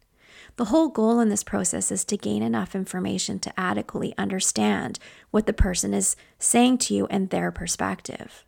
The 0.57 0.67
whole 0.67 0.89
goal 0.89 1.21
in 1.21 1.29
this 1.29 1.45
process 1.45 1.91
is 1.91 2.05
to 2.07 2.17
gain 2.17 2.43
enough 2.43 2.75
information 2.75 3.39
to 3.41 3.59
adequately 3.59 4.13
understand 4.19 4.99
what 5.31 5.47
the 5.47 5.53
person 5.53 5.95
is 5.95 6.17
saying 6.39 6.79
to 6.79 6.95
you 6.95 7.07
and 7.07 7.31
their 7.31 7.51
perspective. 7.51 8.45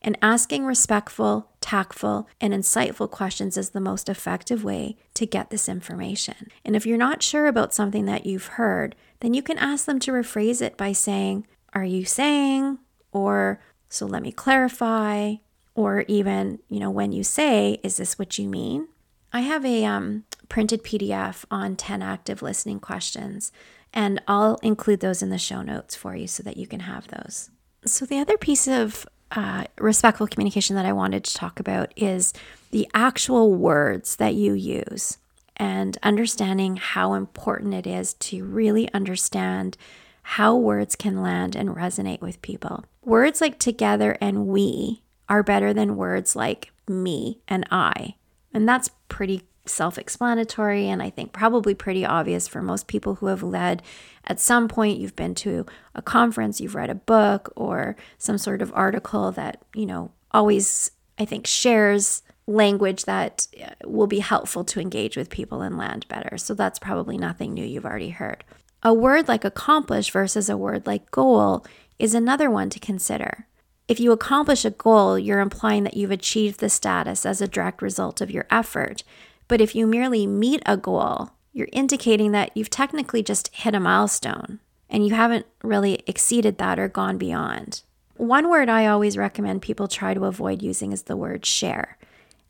And 0.00 0.18
asking 0.22 0.64
respectful, 0.64 1.50
tactful, 1.60 2.28
and 2.40 2.52
insightful 2.52 3.10
questions 3.10 3.56
is 3.56 3.70
the 3.70 3.80
most 3.80 4.08
effective 4.08 4.64
way 4.64 4.96
to 5.14 5.26
get 5.26 5.50
this 5.50 5.68
information. 5.68 6.48
And 6.64 6.76
if 6.76 6.86
you're 6.86 6.96
not 6.96 7.22
sure 7.22 7.46
about 7.46 7.74
something 7.74 8.04
that 8.06 8.26
you've 8.26 8.46
heard, 8.46 8.94
then 9.20 9.34
you 9.34 9.42
can 9.42 9.58
ask 9.58 9.86
them 9.86 9.98
to 10.00 10.12
rephrase 10.12 10.62
it 10.62 10.76
by 10.76 10.92
saying, 10.92 11.46
Are 11.74 11.84
you 11.84 12.04
saying? 12.04 12.78
Or, 13.12 13.60
So 13.88 14.06
let 14.06 14.22
me 14.22 14.32
clarify. 14.32 15.34
Or 15.74 16.04
even, 16.08 16.58
you 16.68 16.80
know, 16.80 16.90
when 16.90 17.12
you 17.12 17.24
say, 17.24 17.80
Is 17.82 17.96
this 17.96 18.18
what 18.18 18.38
you 18.38 18.48
mean? 18.48 18.88
I 19.32 19.40
have 19.40 19.64
a 19.64 19.84
um, 19.84 20.24
printed 20.48 20.82
PDF 20.82 21.44
on 21.50 21.76
10 21.76 22.02
active 22.02 22.42
listening 22.42 22.80
questions, 22.80 23.52
and 23.92 24.22
I'll 24.26 24.56
include 24.62 25.00
those 25.00 25.22
in 25.22 25.30
the 25.30 25.38
show 25.38 25.62
notes 25.62 25.94
for 25.94 26.14
you 26.14 26.26
so 26.26 26.42
that 26.42 26.56
you 26.56 26.66
can 26.66 26.80
have 26.80 27.08
those. 27.08 27.50
So, 27.84 28.06
the 28.06 28.18
other 28.18 28.36
piece 28.36 28.66
of 28.66 29.06
uh, 29.30 29.64
respectful 29.78 30.26
communication 30.26 30.76
that 30.76 30.86
I 30.86 30.92
wanted 30.92 31.24
to 31.24 31.34
talk 31.34 31.60
about 31.60 31.92
is 31.96 32.32
the 32.70 32.88
actual 32.94 33.54
words 33.54 34.16
that 34.16 34.34
you 34.34 34.54
use 34.54 35.18
and 35.56 35.98
understanding 36.02 36.76
how 36.76 37.14
important 37.14 37.74
it 37.74 37.86
is 37.86 38.14
to 38.14 38.44
really 38.44 38.92
understand 38.92 39.76
how 40.22 40.54
words 40.56 40.94
can 40.94 41.22
land 41.22 41.56
and 41.56 41.70
resonate 41.70 42.20
with 42.20 42.40
people. 42.42 42.84
Words 43.02 43.40
like 43.40 43.58
together 43.58 44.16
and 44.20 44.46
we 44.46 45.02
are 45.28 45.42
better 45.42 45.72
than 45.72 45.96
words 45.96 46.36
like 46.36 46.70
me 46.88 47.40
and 47.48 47.66
I. 47.70 48.14
And 48.52 48.68
that's 48.68 48.90
pretty 49.08 49.42
self 49.68 49.98
explanatory 49.98 50.88
and 50.88 51.02
I 51.02 51.10
think 51.10 51.32
probably 51.32 51.74
pretty 51.74 52.04
obvious 52.04 52.48
for 52.48 52.62
most 52.62 52.86
people 52.86 53.16
who 53.16 53.26
have 53.26 53.42
led 53.42 53.82
at 54.24 54.40
some 54.40 54.68
point. 54.68 54.98
You've 54.98 55.16
been 55.16 55.34
to 55.36 55.66
a 55.94 56.02
conference, 56.02 56.60
you've 56.60 56.74
read 56.74 56.90
a 56.90 56.94
book 56.94 57.52
or 57.56 57.96
some 58.18 58.38
sort 58.38 58.62
of 58.62 58.72
article 58.74 59.32
that, 59.32 59.62
you 59.74 59.86
know, 59.86 60.12
always 60.32 60.90
I 61.18 61.24
think, 61.24 61.46
shares 61.46 62.22
language 62.46 63.04
that 63.04 63.46
uh, 63.62 63.70
will 63.84 64.06
be 64.06 64.20
helpful 64.20 64.64
to 64.64 64.80
engage 64.80 65.16
with 65.16 65.28
people 65.30 65.60
and 65.60 65.76
land 65.76 66.06
better. 66.08 66.38
So 66.38 66.54
that's 66.54 66.78
probably 66.78 67.18
nothing 67.18 67.52
new 67.52 67.64
you've 67.64 67.84
already 67.84 68.10
heard. 68.10 68.44
A 68.82 68.94
word 68.94 69.28
like 69.28 69.44
accomplish 69.44 70.10
versus 70.10 70.48
a 70.48 70.56
word 70.56 70.86
like 70.86 71.10
goal 71.10 71.66
is 71.98 72.14
another 72.14 72.50
one 72.50 72.70
to 72.70 72.78
consider. 72.78 73.46
If 73.88 73.98
you 73.98 74.12
accomplish 74.12 74.64
a 74.64 74.70
goal, 74.70 75.18
you're 75.18 75.40
implying 75.40 75.84
that 75.84 75.96
you've 75.96 76.10
achieved 76.10 76.60
the 76.60 76.68
status 76.68 77.26
as 77.26 77.40
a 77.40 77.48
direct 77.48 77.82
result 77.82 78.20
of 78.20 78.30
your 78.30 78.46
effort. 78.50 79.02
But 79.48 79.60
if 79.60 79.74
you 79.74 79.86
merely 79.86 80.26
meet 80.26 80.62
a 80.66 80.76
goal, 80.76 81.30
you're 81.52 81.68
indicating 81.72 82.32
that 82.32 82.56
you've 82.56 82.70
technically 82.70 83.22
just 83.22 83.54
hit 83.54 83.74
a 83.74 83.80
milestone 83.80 84.60
and 84.88 85.06
you 85.06 85.14
haven't 85.14 85.46
really 85.62 86.02
exceeded 86.06 86.58
that 86.58 86.78
or 86.78 86.88
gone 86.88 87.18
beyond. 87.18 87.82
One 88.16 88.48
word 88.48 88.68
I 88.68 88.86
always 88.86 89.16
recommend 89.16 89.62
people 89.62 89.88
try 89.88 90.14
to 90.14 90.24
avoid 90.24 90.62
using 90.62 90.92
is 90.92 91.02
the 91.02 91.16
word 91.16 91.46
share. 91.46 91.96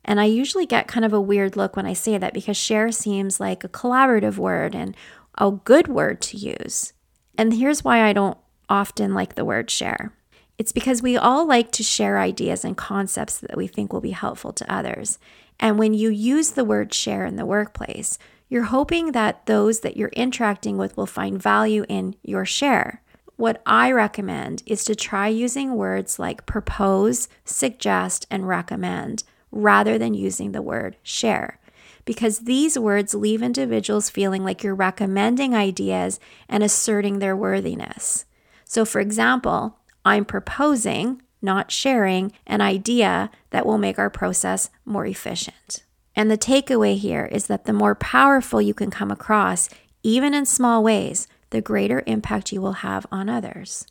And 0.03 0.19
I 0.19 0.25
usually 0.25 0.65
get 0.65 0.87
kind 0.87 1.05
of 1.05 1.13
a 1.13 1.21
weird 1.21 1.55
look 1.55 1.75
when 1.75 1.85
I 1.85 1.93
say 1.93 2.17
that 2.17 2.33
because 2.33 2.57
share 2.57 2.91
seems 2.91 3.39
like 3.39 3.63
a 3.63 3.69
collaborative 3.69 4.37
word 4.37 4.73
and 4.73 4.95
a 5.37 5.51
good 5.51 5.87
word 5.87 6.21
to 6.21 6.37
use. 6.37 6.93
And 7.37 7.53
here's 7.53 7.83
why 7.83 8.03
I 8.03 8.13
don't 8.13 8.37
often 8.67 9.13
like 9.13 9.35
the 9.35 9.45
word 9.45 9.69
share. 9.69 10.13
It's 10.57 10.71
because 10.71 11.01
we 11.01 11.15
all 11.15 11.47
like 11.47 11.71
to 11.73 11.83
share 11.83 12.19
ideas 12.19 12.65
and 12.65 12.75
concepts 12.75 13.37
that 13.39 13.55
we 13.55 13.67
think 13.67 13.93
will 13.93 14.01
be 14.01 14.11
helpful 14.11 14.51
to 14.53 14.73
others. 14.73 15.17
And 15.59 15.77
when 15.77 15.93
you 15.93 16.09
use 16.09 16.51
the 16.51 16.65
word 16.65 16.93
share 16.93 17.25
in 17.25 17.35
the 17.35 17.45
workplace, 17.45 18.17
you're 18.47 18.63
hoping 18.63 19.11
that 19.11 19.45
those 19.45 19.81
that 19.81 19.97
you're 19.97 20.09
interacting 20.09 20.77
with 20.77 20.97
will 20.97 21.05
find 21.05 21.41
value 21.41 21.85
in 21.87 22.15
your 22.23 22.45
share. 22.45 23.01
What 23.35 23.61
I 23.65 23.91
recommend 23.91 24.63
is 24.65 24.83
to 24.85 24.95
try 24.95 25.27
using 25.27 25.75
words 25.75 26.19
like 26.19 26.45
propose, 26.45 27.29
suggest, 27.45 28.25
and 28.29 28.47
recommend 28.47 29.23
rather 29.51 29.97
than 29.97 30.13
using 30.13 30.51
the 30.51 30.61
word 30.61 30.97
share. 31.03 31.59
Because 32.05 32.39
these 32.39 32.77
words 32.77 33.13
leave 33.13 33.41
individuals 33.41 34.09
feeling 34.09 34.43
like 34.43 34.63
you're 34.63 34.75
recommending 34.75 35.53
ideas 35.53 36.19
and 36.47 36.63
asserting 36.63 37.19
their 37.19 37.35
worthiness. 37.35 38.25
So, 38.65 38.83
for 38.83 38.99
example, 38.99 39.77
I'm 40.03 40.25
proposing, 40.25 41.21
not 41.41 41.71
sharing, 41.71 42.31
an 42.45 42.61
idea 42.61 43.29
that 43.51 43.65
will 43.65 43.77
make 43.77 43.97
our 43.97 44.09
process 44.09 44.69
more 44.85 45.05
efficient. 45.05 45.83
And 46.15 46.29
the 46.29 46.37
takeaway 46.37 46.97
here 46.97 47.25
is 47.31 47.47
that 47.47 47.65
the 47.65 47.73
more 47.73 47.95
powerful 47.95 48.61
you 48.61 48.73
can 48.73 48.91
come 48.91 49.11
across, 49.11 49.69
even 50.03 50.33
in 50.33 50.45
small 50.45 50.83
ways, 50.83 51.27
the 51.49 51.61
greater 51.61 52.03
impact 52.05 52.51
you 52.51 52.61
will 52.61 52.73
have 52.73 53.05
on 53.11 53.29
others. 53.29 53.85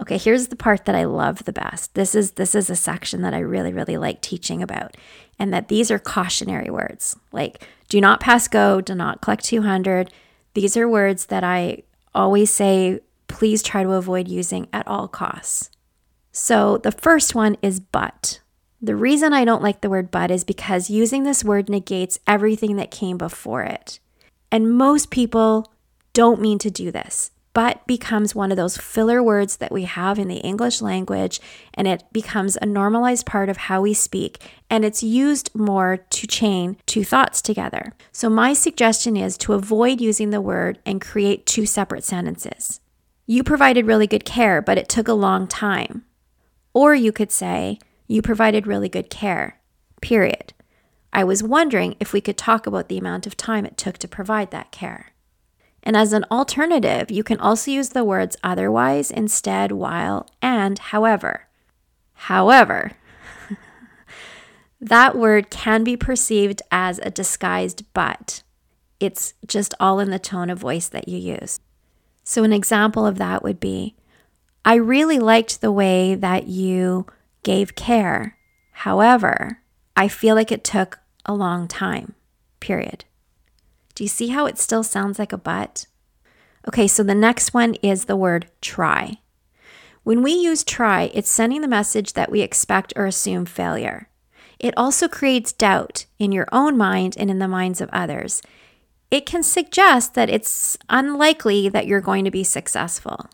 Okay, 0.00 0.18
here's 0.18 0.48
the 0.48 0.56
part 0.56 0.84
that 0.86 0.94
I 0.94 1.04
love 1.04 1.44
the 1.44 1.52
best. 1.52 1.94
This 1.94 2.14
is 2.14 2.32
this 2.32 2.54
is 2.54 2.70
a 2.70 2.76
section 2.76 3.22
that 3.22 3.34
I 3.34 3.38
really 3.38 3.72
really 3.72 3.96
like 3.96 4.20
teaching 4.20 4.62
about 4.62 4.96
and 5.38 5.52
that 5.52 5.68
these 5.68 5.90
are 5.90 5.98
cautionary 5.98 6.70
words. 6.70 7.16
Like 7.30 7.66
do 7.88 8.00
not 8.00 8.20
pass 8.20 8.48
go, 8.48 8.80
do 8.80 8.94
not 8.94 9.20
collect 9.20 9.44
200. 9.44 10.12
These 10.54 10.76
are 10.76 10.88
words 10.88 11.26
that 11.26 11.44
I 11.44 11.82
always 12.14 12.50
say 12.50 13.00
please 13.28 13.62
try 13.62 13.82
to 13.82 13.92
avoid 13.92 14.28
using 14.28 14.68
at 14.72 14.86
all 14.88 15.08
costs. 15.08 15.70
So 16.32 16.78
the 16.78 16.92
first 16.92 17.34
one 17.34 17.56
is 17.62 17.78
but. 17.78 18.40
The 18.80 18.96
reason 18.96 19.32
I 19.32 19.44
don't 19.44 19.62
like 19.62 19.80
the 19.82 19.90
word 19.90 20.10
but 20.10 20.30
is 20.30 20.42
because 20.42 20.90
using 20.90 21.22
this 21.22 21.44
word 21.44 21.68
negates 21.68 22.18
everything 22.26 22.76
that 22.76 22.90
came 22.90 23.16
before 23.16 23.62
it. 23.62 24.00
And 24.50 24.76
most 24.76 25.10
people 25.10 25.72
don't 26.14 26.40
mean 26.40 26.58
to 26.58 26.70
do 26.70 26.90
this, 26.90 27.30
but 27.54 27.86
becomes 27.86 28.34
one 28.34 28.50
of 28.50 28.56
those 28.56 28.76
filler 28.76 29.22
words 29.22 29.58
that 29.58 29.72
we 29.72 29.84
have 29.84 30.18
in 30.18 30.28
the 30.28 30.38
English 30.38 30.82
language, 30.82 31.40
and 31.74 31.86
it 31.86 32.04
becomes 32.12 32.56
a 32.60 32.66
normalized 32.66 33.24
part 33.24 33.48
of 33.48 33.56
how 33.56 33.82
we 33.82 33.94
speak, 33.94 34.38
and 34.68 34.84
it's 34.84 35.02
used 35.02 35.54
more 35.54 35.98
to 35.98 36.26
chain 36.26 36.76
two 36.86 37.04
thoughts 37.04 37.40
together. 37.40 37.92
So, 38.10 38.28
my 38.28 38.52
suggestion 38.52 39.16
is 39.16 39.38
to 39.38 39.52
avoid 39.52 40.00
using 40.00 40.30
the 40.30 40.40
word 40.40 40.78
and 40.84 41.00
create 41.00 41.46
two 41.46 41.66
separate 41.66 42.04
sentences. 42.04 42.80
You 43.26 43.44
provided 43.44 43.86
really 43.86 44.06
good 44.06 44.24
care, 44.24 44.60
but 44.60 44.78
it 44.78 44.88
took 44.88 45.08
a 45.08 45.14
long 45.14 45.46
time. 45.46 46.04
Or 46.74 46.94
you 46.94 47.12
could 47.12 47.30
say, 47.30 47.78
You 48.06 48.22
provided 48.22 48.66
really 48.66 48.88
good 48.88 49.10
care, 49.10 49.60
period. 50.00 50.52
I 51.12 51.24
was 51.24 51.42
wondering 51.42 51.96
if 52.00 52.12
we 52.12 52.20
could 52.20 52.38
talk 52.38 52.66
about 52.66 52.88
the 52.88 52.98
amount 52.98 53.26
of 53.26 53.36
time 53.36 53.66
it 53.66 53.76
took 53.76 53.98
to 53.98 54.08
provide 54.08 54.50
that 54.50 54.72
care. 54.72 55.12
And 55.82 55.96
as 55.96 56.12
an 56.12 56.24
alternative, 56.30 57.10
you 57.10 57.22
can 57.22 57.38
also 57.38 57.70
use 57.70 57.90
the 57.90 58.04
words 58.04 58.36
otherwise, 58.42 59.10
instead, 59.10 59.72
while, 59.72 60.28
and 60.40 60.78
however. 60.78 61.48
However, 62.14 62.92
that 64.80 65.16
word 65.16 65.50
can 65.50 65.82
be 65.82 65.96
perceived 65.96 66.62
as 66.70 66.98
a 67.00 67.10
disguised 67.10 67.84
but. 67.92 68.42
It's 69.00 69.34
just 69.44 69.74
all 69.80 69.98
in 69.98 70.10
the 70.10 70.20
tone 70.20 70.48
of 70.48 70.60
voice 70.60 70.88
that 70.88 71.08
you 71.08 71.18
use. 71.18 71.58
So, 72.22 72.44
an 72.44 72.52
example 72.52 73.04
of 73.04 73.18
that 73.18 73.42
would 73.42 73.58
be 73.58 73.96
I 74.64 74.74
really 74.74 75.18
liked 75.18 75.60
the 75.60 75.72
way 75.72 76.14
that 76.14 76.46
you 76.46 77.06
gave 77.42 77.74
care. 77.74 78.36
However, 78.72 79.60
I 79.96 80.08
feel 80.08 80.34
like 80.34 80.52
it 80.52 80.64
took 80.64 81.00
a 81.26 81.34
long 81.34 81.68
time, 81.68 82.14
period. 82.60 83.04
Do 83.94 84.04
you 84.04 84.08
see 84.08 84.28
how 84.28 84.46
it 84.46 84.58
still 84.58 84.82
sounds 84.82 85.18
like 85.18 85.32
a 85.32 85.38
but? 85.38 85.86
Okay, 86.68 86.86
so 86.86 87.02
the 87.02 87.14
next 87.14 87.52
one 87.52 87.74
is 87.82 88.04
the 88.04 88.16
word 88.16 88.46
try. 88.60 89.18
When 90.04 90.22
we 90.22 90.32
use 90.32 90.64
try, 90.64 91.10
it's 91.14 91.30
sending 91.30 91.60
the 91.60 91.68
message 91.68 92.12
that 92.14 92.30
we 92.30 92.40
expect 92.40 92.92
or 92.96 93.06
assume 93.06 93.46
failure. 93.46 94.08
It 94.58 94.74
also 94.76 95.08
creates 95.08 95.52
doubt 95.52 96.06
in 96.18 96.32
your 96.32 96.46
own 96.52 96.76
mind 96.76 97.16
and 97.18 97.30
in 97.30 97.40
the 97.40 97.48
minds 97.48 97.80
of 97.80 97.90
others 97.92 98.42
it 99.12 99.26
can 99.26 99.42
suggest 99.42 100.14
that 100.14 100.30
it's 100.30 100.78
unlikely 100.88 101.68
that 101.68 101.86
you're 101.86 102.00
going 102.00 102.24
to 102.24 102.30
be 102.30 102.42
successful. 102.42 103.28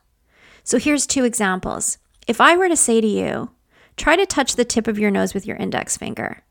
So 0.68 0.78
here's 0.78 1.06
two 1.06 1.24
examples. 1.24 1.96
If 2.26 2.42
I 2.42 2.54
were 2.54 2.68
to 2.68 2.76
say 2.76 3.00
to 3.00 3.06
you, 3.06 3.48
try 3.96 4.16
to 4.16 4.26
touch 4.26 4.54
the 4.54 4.66
tip 4.66 4.86
of 4.86 4.98
your 4.98 5.10
nose 5.10 5.32
with 5.32 5.46
your 5.46 5.56
index 5.56 5.96
finger. 5.96 6.42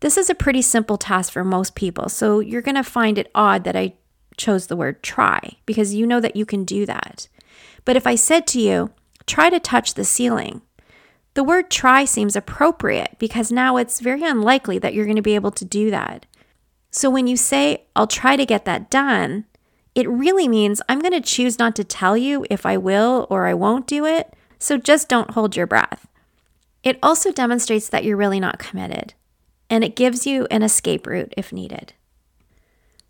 This 0.00 0.16
is 0.16 0.30
a 0.30 0.34
pretty 0.34 0.62
simple 0.62 0.96
task 0.96 1.30
for 1.30 1.44
most 1.44 1.74
people, 1.74 2.08
so 2.08 2.40
you're 2.40 2.62
going 2.62 2.76
to 2.76 2.82
find 2.82 3.18
it 3.18 3.30
odd 3.34 3.64
that 3.64 3.76
I 3.76 3.92
chose 4.38 4.68
the 4.68 4.76
word 4.76 5.02
try 5.02 5.58
because 5.66 5.92
you 5.92 6.06
know 6.06 6.18
that 6.18 6.34
you 6.34 6.46
can 6.46 6.64
do 6.64 6.86
that. 6.86 7.28
But 7.84 7.94
if 7.94 8.06
I 8.06 8.14
said 8.14 8.46
to 8.46 8.58
you, 8.58 8.90
try 9.26 9.50
to 9.50 9.60
touch 9.60 9.92
the 9.92 10.04
ceiling, 10.04 10.62
the 11.34 11.44
word 11.44 11.70
try 11.70 12.06
seems 12.06 12.34
appropriate 12.34 13.16
because 13.18 13.52
now 13.52 13.76
it's 13.76 14.00
very 14.00 14.22
unlikely 14.22 14.78
that 14.78 14.94
you're 14.94 15.04
going 15.04 15.16
to 15.16 15.20
be 15.20 15.34
able 15.34 15.50
to 15.50 15.66
do 15.66 15.90
that. 15.90 16.24
So 16.90 17.10
when 17.10 17.26
you 17.26 17.36
say, 17.36 17.84
I'll 17.94 18.06
try 18.06 18.34
to 18.34 18.46
get 18.46 18.64
that 18.64 18.88
done, 18.88 19.44
it 19.94 20.08
really 20.08 20.48
means 20.48 20.80
I'm 20.88 21.00
going 21.00 21.12
to 21.12 21.20
choose 21.20 21.58
not 21.58 21.76
to 21.76 21.84
tell 21.84 22.16
you 22.16 22.46
if 22.48 22.64
I 22.64 22.76
will 22.76 23.26
or 23.28 23.46
I 23.46 23.54
won't 23.54 23.86
do 23.86 24.06
it. 24.06 24.34
So 24.58 24.78
just 24.78 25.08
don't 25.08 25.32
hold 25.32 25.56
your 25.56 25.66
breath. 25.66 26.06
It 26.82 26.98
also 27.02 27.32
demonstrates 27.32 27.88
that 27.88 28.04
you're 28.04 28.16
really 28.16 28.40
not 28.40 28.58
committed, 28.58 29.14
and 29.70 29.84
it 29.84 29.96
gives 29.96 30.26
you 30.26 30.46
an 30.50 30.62
escape 30.62 31.06
route 31.06 31.32
if 31.36 31.52
needed. 31.52 31.92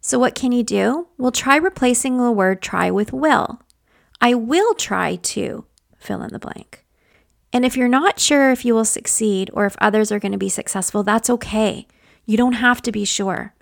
So, 0.00 0.18
what 0.18 0.34
can 0.34 0.52
you 0.52 0.62
do? 0.62 1.08
Well, 1.16 1.30
try 1.30 1.56
replacing 1.56 2.18
the 2.18 2.32
word 2.32 2.60
try 2.60 2.90
with 2.90 3.12
will. 3.12 3.62
I 4.20 4.34
will 4.34 4.74
try 4.74 5.16
to 5.16 5.64
fill 5.96 6.22
in 6.22 6.32
the 6.32 6.38
blank. 6.38 6.84
And 7.52 7.64
if 7.64 7.76
you're 7.76 7.88
not 7.88 8.18
sure 8.18 8.50
if 8.50 8.64
you 8.64 8.74
will 8.74 8.84
succeed 8.84 9.50
or 9.52 9.64
if 9.66 9.76
others 9.78 10.10
are 10.10 10.18
going 10.18 10.32
to 10.32 10.38
be 10.38 10.48
successful, 10.48 11.02
that's 11.02 11.30
okay. 11.30 11.86
You 12.26 12.36
don't 12.36 12.54
have 12.54 12.82
to 12.82 12.92
be 12.92 13.04
sure. 13.04 13.54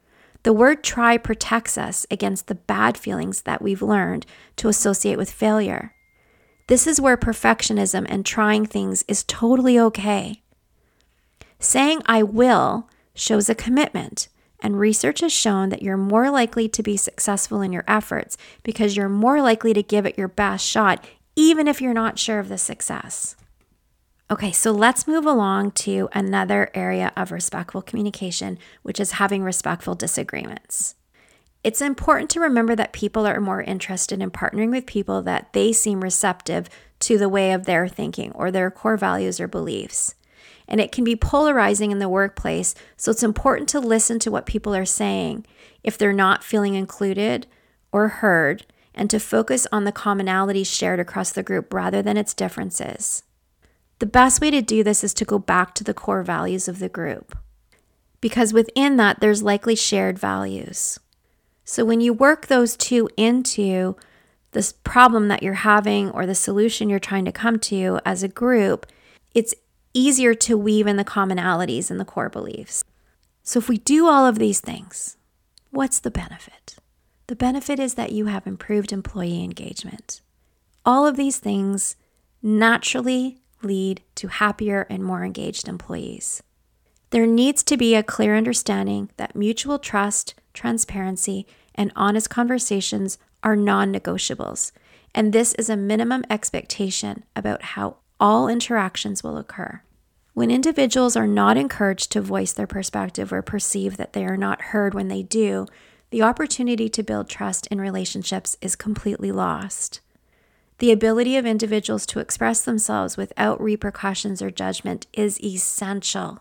The 0.42 0.53
word 0.53 0.83
try 0.83 1.18
protects 1.18 1.76
us 1.76 2.07
against 2.11 2.46
the 2.46 2.55
bad 2.55 2.96
feelings 2.96 3.42
that 3.42 3.61
we've 3.61 3.83
learned 3.83 4.24
to 4.57 4.68
associate 4.68 5.18
with 5.18 5.31
failure. 5.31 5.94
This 6.66 6.87
is 6.87 7.00
where 7.00 7.16
perfectionism 7.16 8.07
and 8.09 8.24
trying 8.24 8.64
things 8.64 9.05
is 9.09 9.24
totally 9.24 9.79
okay. 9.79 10.42
Saying 11.59 12.00
I 12.07 12.22
will 12.22 12.88
shows 13.12 13.50
a 13.50 13.55
commitment, 13.55 14.29
and 14.61 14.79
research 14.79 15.20
has 15.20 15.33
shown 15.33 15.68
that 15.70 15.83
you're 15.83 15.96
more 15.96 16.31
likely 16.31 16.68
to 16.68 16.83
be 16.83 16.96
successful 16.96 17.61
in 17.61 17.72
your 17.72 17.85
efforts 17.87 18.38
because 18.62 18.96
you're 18.96 19.09
more 19.09 19.42
likely 19.42 19.74
to 19.74 19.83
give 19.83 20.07
it 20.07 20.16
your 20.16 20.29
best 20.29 20.66
shot, 20.66 21.05
even 21.37 21.68
if 21.68 21.83
you're 21.83 21.92
not 21.92 22.18
sure 22.18 22.38
of 22.38 22.48
the 22.48 22.59
success. 22.59 23.37
Okay, 24.33 24.53
so 24.53 24.71
let's 24.71 25.09
move 25.09 25.27
along 25.27 25.73
to 25.73 26.09
another 26.12 26.71
area 26.73 27.12
of 27.16 27.33
respectful 27.33 27.83
communication, 27.83 28.61
which 28.83 29.01
is 29.01 29.12
having 29.12 29.43
respectful 29.43 29.97
disagreements. 29.97 30.95
It's 31.64 31.81
important 31.81 32.31
to 32.31 32.40
remember 32.40 32.77
that 32.77 32.93
people 32.93 33.27
are 33.27 33.40
more 33.40 33.61
interested 33.61 34.23
in 34.23 34.31
partnering 34.31 34.71
with 34.71 34.87
people 34.87 35.21
that 35.23 35.53
they 35.53 35.73
seem 35.73 36.01
receptive 36.01 36.69
to 37.01 37.19
the 37.19 37.29
way 37.29 37.53
of 37.53 37.66
their 37.66 37.88
thinking 37.88 38.31
or 38.31 38.53
their 38.53 38.71
core 38.71 38.97
values 38.97 39.40
or 39.40 39.49
beliefs. 39.49 40.14
And 40.69 40.81
it 40.81 40.93
can 40.93 41.03
be 41.03 41.16
polarizing 41.16 41.90
in 41.90 41.99
the 41.99 42.09
workplace, 42.09 42.77
so 42.97 43.11
it's 43.11 43.25
important 43.25 43.69
to 43.71 43.81
listen 43.81 44.21
to 44.21 44.31
what 44.31 44.47
people 44.47 44.77
are 44.77 44.85
saying 44.85 45.45
if 45.83 45.99
they're 45.99 46.12
not 46.12 46.45
feeling 46.45 46.77
included 46.77 47.49
or 47.90 48.07
heard, 48.07 48.64
and 48.95 49.11
to 49.11 49.19
focus 49.19 49.66
on 49.73 49.83
the 49.83 49.93
commonalities 49.93 50.73
shared 50.73 51.01
across 51.01 51.33
the 51.33 51.43
group 51.43 51.75
rather 51.75 52.01
than 52.01 52.16
its 52.16 52.33
differences. 52.33 53.25
The 54.01 54.07
best 54.07 54.41
way 54.41 54.51
to 54.51 54.63
do 54.63 54.83
this 54.83 55.05
is 55.05 55.15
to 55.15 55.25
go 55.25 55.39
back 55.39 55.75
to 55.77 55.85
the 55.85 55.95
core 55.95 56.23
values 56.23 56.69
of 56.69 56.79
the 56.79 56.89
group 56.89 57.37
because 58.21 58.53
within 58.53 58.97
that, 58.97 59.21
there's 59.21 59.43
likely 59.43 59.75
shared 59.75 60.19
values. 60.19 60.99
So 61.65 61.85
when 61.85 62.01
you 62.01 62.13
work 62.13 62.47
those 62.47 62.77
two 62.77 63.09
into 63.17 63.97
this 64.53 64.73
problem 64.73 65.29
that 65.29 65.43
you're 65.43 65.55
having 65.55 66.11
or 66.11 66.27
the 66.27 66.35
solution 66.35 66.89
you're 66.89 66.99
trying 66.99 67.25
to 67.27 67.33
come 67.33 67.59
to 67.61 68.01
as 68.05 68.23
a 68.23 68.29
group, 68.29 68.87
it's 69.35 69.55
easier 69.95 70.35
to 70.35 70.59
weave 70.59 70.87
in 70.87 70.97
the 70.97 71.05
commonalities 71.05 71.91
and 71.91 72.01
the 72.01 72.05
core 72.05 72.29
beliefs. 72.29 72.85
So 73.43 73.59
if 73.59 73.69
we 73.69 73.79
do 73.79 74.07
all 74.07 74.27
of 74.27 74.39
these 74.39 74.61
things, 74.61 75.17
what's 75.71 76.01
the 76.01 76.11
benefit? 76.11 76.77
The 77.27 77.37
benefit 77.37 77.79
is 77.79 77.95
that 77.95 78.13
you 78.13 78.27
have 78.27 78.47
improved 78.47 78.93
employee 78.93 79.45
engagement. 79.45 80.21
All 80.85 81.07
of 81.07 81.17
these 81.17 81.39
things 81.39 81.97
naturally 82.43 83.39
lead 83.62 84.03
to 84.16 84.29
happier 84.29 84.87
and 84.88 85.05
more 85.05 85.25
engaged 85.25 85.68
employees. 85.68 86.42
There 87.11 87.27
needs 87.27 87.62
to 87.64 87.77
be 87.77 87.94
a 87.94 88.03
clear 88.03 88.37
understanding 88.37 89.11
that 89.16 89.35
mutual 89.35 89.79
trust, 89.79 90.35
transparency, 90.55 91.46
and 91.75 91.92
honest 91.96 92.31
conversations 92.31 93.18
are 93.42 93.57
non 93.57 93.92
negotiables, 93.92 94.73
and 95.14 95.33
this 95.33 95.55
is 95.55 95.68
a 95.68 95.77
minimum 95.77 96.25
expectation 96.31 97.25
about 97.35 97.62
how 97.62 97.96
all 98.20 98.49
interactions 98.49 99.25
will 99.25 99.38
occur. 99.38 99.83
When 100.35 100.51
individuals 100.51 101.16
are 101.16 101.27
not 101.27 101.57
encouraged 101.57 102.12
to 102.12 102.20
voice 102.20 102.53
their 102.53 102.66
perspective 102.66 103.33
or 103.33 103.42
perceive 103.42 103.96
that 103.96 104.12
they 104.12 104.25
are 104.25 104.37
not 104.37 104.62
heard 104.62 104.94
when 104.94 105.09
they 105.09 105.23
do, 105.23 105.66
the 106.11 106.23
opportunity 106.23 106.88
to 106.88 107.03
build 107.03 107.29
trust 107.29 107.66
in 107.68 107.81
relationships 107.81 108.57
is 108.61 108.77
completely 108.77 109.33
lost. 109.33 110.01
The 110.81 110.93
ability 110.93 111.37
of 111.37 111.45
individuals 111.45 112.07
to 112.07 112.21
express 112.21 112.62
themselves 112.62 113.19
without 113.19 113.61
repercussions 113.61 114.40
or 114.40 114.51
judgment 114.51 115.07
is 115.12 115.38
essential. 115.43 116.40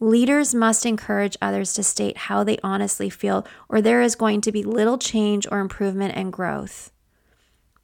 Leaders 0.00 0.54
must 0.54 0.86
encourage 0.86 1.36
others 1.42 1.74
to 1.74 1.82
state 1.82 2.16
how 2.16 2.42
they 2.42 2.56
honestly 2.62 3.10
feel, 3.10 3.46
or 3.68 3.82
there 3.82 4.00
is 4.00 4.14
going 4.14 4.40
to 4.40 4.52
be 4.52 4.62
little 4.62 4.96
change 4.96 5.46
or 5.50 5.60
improvement 5.60 6.16
and 6.16 6.32
growth. 6.32 6.90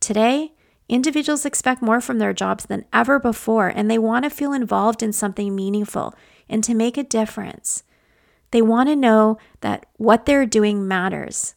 Today, 0.00 0.52
individuals 0.88 1.44
expect 1.44 1.83
more 1.83 2.00
from 2.00 2.18
their 2.18 2.33
jobs 2.33 2.64
than 2.64 2.87
ever 2.90 3.20
before, 3.20 3.68
and 3.68 3.90
they 3.90 3.98
want 3.98 4.24
to 4.24 4.31
feel 4.31 4.55
involved 4.55 5.02
in 5.02 5.12
something 5.12 5.55
meaningful 5.55 6.14
and 6.48 6.64
to 6.64 6.74
make 6.74 6.96
a 6.96 7.02
difference. 7.02 7.83
They 8.50 8.62
want 8.62 8.88
to 8.88 8.96
know 8.96 9.37
that 9.61 9.85
what 9.98 10.24
they're 10.24 10.46
doing 10.46 10.88
matters, 10.88 11.55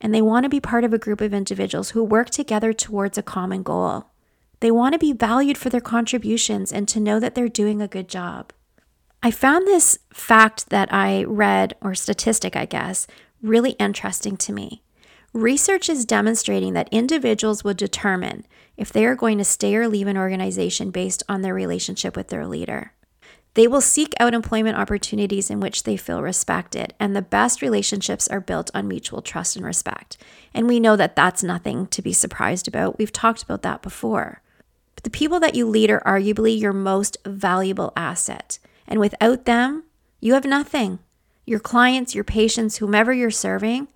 and 0.00 0.14
they 0.14 0.22
want 0.22 0.44
to 0.44 0.48
be 0.48 0.60
part 0.60 0.84
of 0.84 0.92
a 0.92 0.98
group 0.98 1.20
of 1.20 1.34
individuals 1.34 1.90
who 1.90 2.02
work 2.04 2.30
together 2.30 2.72
towards 2.72 3.18
a 3.18 3.22
common 3.22 3.62
goal. 3.62 4.06
They 4.60 4.70
want 4.70 4.92
to 4.92 4.98
be 4.98 5.12
valued 5.12 5.58
for 5.58 5.68
their 5.68 5.80
contributions 5.80 6.72
and 6.72 6.88
to 6.88 7.00
know 7.00 7.20
that 7.20 7.34
they're 7.34 7.48
doing 7.48 7.80
a 7.80 7.88
good 7.88 8.08
job. 8.08 8.52
I 9.22 9.30
found 9.30 9.66
this 9.66 9.98
fact 10.12 10.70
that 10.70 10.92
I 10.92 11.24
read, 11.24 11.74
or 11.80 11.94
statistic, 11.94 12.54
I 12.54 12.66
guess, 12.66 13.06
really 13.42 13.72
interesting 13.72 14.36
to 14.38 14.52
me. 14.52 14.82
Research 15.32 15.88
is 15.88 16.04
demonstrating 16.04 16.72
that 16.72 16.88
individuals 16.90 17.62
will 17.62 17.74
determine 17.74 18.46
if 18.76 18.92
they 18.92 19.04
are 19.04 19.16
going 19.16 19.38
to 19.38 19.44
stay 19.44 19.74
or 19.76 19.88
leave 19.88 20.06
an 20.06 20.16
organization 20.16 20.90
based 20.90 21.22
on 21.28 21.42
their 21.42 21.54
relationship 21.54 22.16
with 22.16 22.28
their 22.28 22.46
leader. 22.46 22.92
They 23.58 23.66
will 23.66 23.80
seek 23.80 24.14
out 24.20 24.34
employment 24.34 24.78
opportunities 24.78 25.50
in 25.50 25.58
which 25.58 25.82
they 25.82 25.96
feel 25.96 26.22
respected, 26.22 26.94
and 27.00 27.16
the 27.16 27.22
best 27.22 27.60
relationships 27.60 28.28
are 28.28 28.38
built 28.38 28.70
on 28.72 28.86
mutual 28.86 29.20
trust 29.20 29.56
and 29.56 29.66
respect. 29.66 30.16
And 30.54 30.68
we 30.68 30.78
know 30.78 30.94
that 30.94 31.16
that's 31.16 31.42
nothing 31.42 31.88
to 31.88 32.00
be 32.00 32.12
surprised 32.12 32.68
about. 32.68 32.98
We've 32.98 33.10
talked 33.10 33.42
about 33.42 33.62
that 33.62 33.82
before. 33.82 34.42
But 34.94 35.02
the 35.02 35.10
people 35.10 35.40
that 35.40 35.56
you 35.56 35.66
lead 35.68 35.90
are 35.90 36.04
arguably 36.06 36.56
your 36.56 36.72
most 36.72 37.16
valuable 37.26 37.92
asset. 37.96 38.60
And 38.86 39.00
without 39.00 39.44
them, 39.44 39.82
you 40.20 40.34
have 40.34 40.44
nothing. 40.44 41.00
Your 41.44 41.58
clients, 41.58 42.14
your 42.14 42.22
patients, 42.22 42.76
whomever 42.76 43.12
you're 43.12 43.28
serving, 43.28 43.88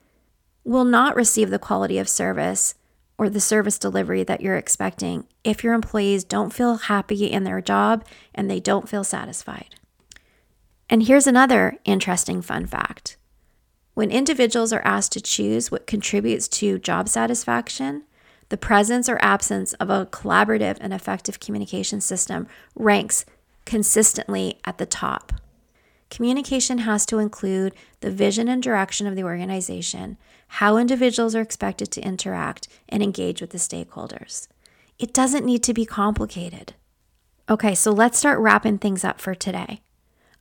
will 0.65 0.85
not 0.85 1.15
receive 1.15 1.51
the 1.51 1.61
quality 1.61 1.99
of 1.99 2.09
service 2.09 2.75
or 3.19 3.29
the 3.29 3.41
service 3.41 3.79
delivery 3.79 4.25
that 4.25 4.41
you're 4.41 4.57
expecting 4.57 5.27
if 5.45 5.63
your 5.63 5.75
employees 5.75 6.25
don't 6.25 6.53
feel 6.53 6.77
happy 6.77 7.27
in 7.27 7.45
their 7.45 7.61
job 7.61 8.05
and 8.35 8.51
they 8.51 8.61
don't 8.61 8.89
feel 8.89 9.05
satisfied. 9.05 9.75
And 10.89 11.05
here's 11.05 11.27
another 11.27 11.79
interesting 11.85 12.43
fun 12.43 12.67
fact 12.67 13.17
when 13.95 14.11
individuals 14.11 14.73
are 14.73 14.83
asked 14.85 15.13
to 15.13 15.21
choose 15.21 15.71
what 15.71 15.87
contributes 15.87 16.49
to 16.49 16.79
job 16.79 17.09
satisfaction, 17.09 18.05
the 18.49 18.57
presence 18.57 19.09
or 19.09 19.19
absence 19.23 19.75
of 19.75 19.91
a 19.91 20.07
collaborative 20.07 20.79
and 20.81 20.93
effective 20.93 21.41
communication 21.41 22.01
system 22.01 22.47
ranks 22.75 23.25
consistently 23.65 24.59
at 24.65 24.79
the 24.79 24.87
top. 24.87 25.33
Communication 26.13 26.77
has 26.81 27.07
to 27.07 27.19
include 27.19 27.73
the 28.01 28.11
vision 28.11 28.47
and 28.47 28.63
direction 28.63 29.07
of 29.07 29.17
the 29.17 29.25
organization, 29.25 30.19
how 30.47 30.77
individuals 30.77 31.35
are 31.35 31.41
expected 31.41 31.91
to 31.91 32.03
interact 32.03 32.69
and 32.87 33.03
engage 33.03 33.41
with 33.41 33.49
the 33.49 33.57
stakeholders. 33.57 34.47
It 34.99 35.15
doesn't 35.15 35.47
need 35.47 35.63
to 35.63 35.73
be 35.73 35.87
complicated. 35.87 36.75
Okay, 37.49 37.75
so 37.75 37.91
let's 37.93 38.19
start 38.19 38.41
wrapping 38.41 38.77
things 38.77 39.05
up 39.05 39.23
for 39.23 39.35
today. 39.35 39.81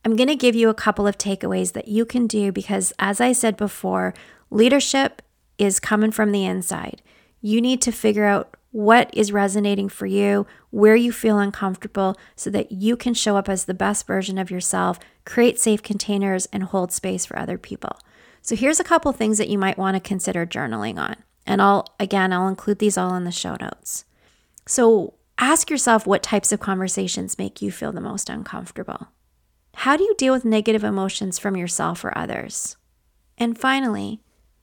I'm 0.04 0.14
going 0.14 0.28
to 0.28 0.36
give 0.36 0.54
you 0.54 0.68
a 0.68 0.74
couple 0.74 1.06
of 1.06 1.16
takeaways 1.16 1.72
that 1.72 1.88
you 1.88 2.04
can 2.04 2.26
do 2.26 2.52
because, 2.52 2.92
as 2.98 3.18
I 3.18 3.32
said 3.32 3.56
before, 3.56 4.12
leadership 4.50 5.22
is 5.56 5.80
coming 5.80 6.10
from 6.10 6.32
the 6.32 6.44
inside. 6.44 7.00
You 7.40 7.62
need 7.62 7.80
to 7.80 7.92
figure 7.92 8.26
out 8.26 8.58
what 8.72 9.10
is 9.12 9.32
resonating 9.32 9.88
for 9.88 10.06
you, 10.06 10.46
where 10.70 10.96
you 10.96 11.12
feel 11.12 11.38
uncomfortable, 11.38 12.16
so 12.34 12.50
that 12.50 12.72
you 12.72 12.96
can 12.96 13.14
show 13.14 13.36
up 13.36 13.48
as 13.48 13.66
the 13.66 13.74
best 13.74 14.06
version 14.06 14.38
of 14.38 14.50
yourself, 14.50 14.98
create 15.24 15.60
safe 15.60 15.82
containers, 15.82 16.46
and 16.46 16.64
hold 16.64 16.90
space 16.90 17.24
for 17.24 17.38
other 17.38 17.58
people. 17.58 17.98
So, 18.40 18.56
here's 18.56 18.80
a 18.80 18.84
couple 18.84 19.12
things 19.12 19.38
that 19.38 19.48
you 19.48 19.58
might 19.58 19.78
want 19.78 19.94
to 19.94 20.00
consider 20.00 20.44
journaling 20.44 20.98
on. 20.98 21.16
And 21.46 21.62
I'll, 21.62 21.86
again, 22.00 22.32
I'll 22.32 22.48
include 22.48 22.78
these 22.78 22.98
all 22.98 23.14
in 23.14 23.24
the 23.24 23.30
show 23.30 23.56
notes. 23.60 24.04
So, 24.66 25.14
ask 25.38 25.70
yourself 25.70 26.06
what 26.06 26.22
types 26.22 26.50
of 26.50 26.60
conversations 26.60 27.38
make 27.38 27.62
you 27.62 27.70
feel 27.70 27.92
the 27.92 28.00
most 28.00 28.28
uncomfortable. 28.28 29.08
How 29.76 29.96
do 29.96 30.04
you 30.04 30.14
deal 30.16 30.32
with 30.32 30.44
negative 30.44 30.84
emotions 30.84 31.38
from 31.38 31.56
yourself 31.56 32.04
or 32.04 32.16
others? 32.16 32.76
And 33.38 33.58
finally, 33.58 34.20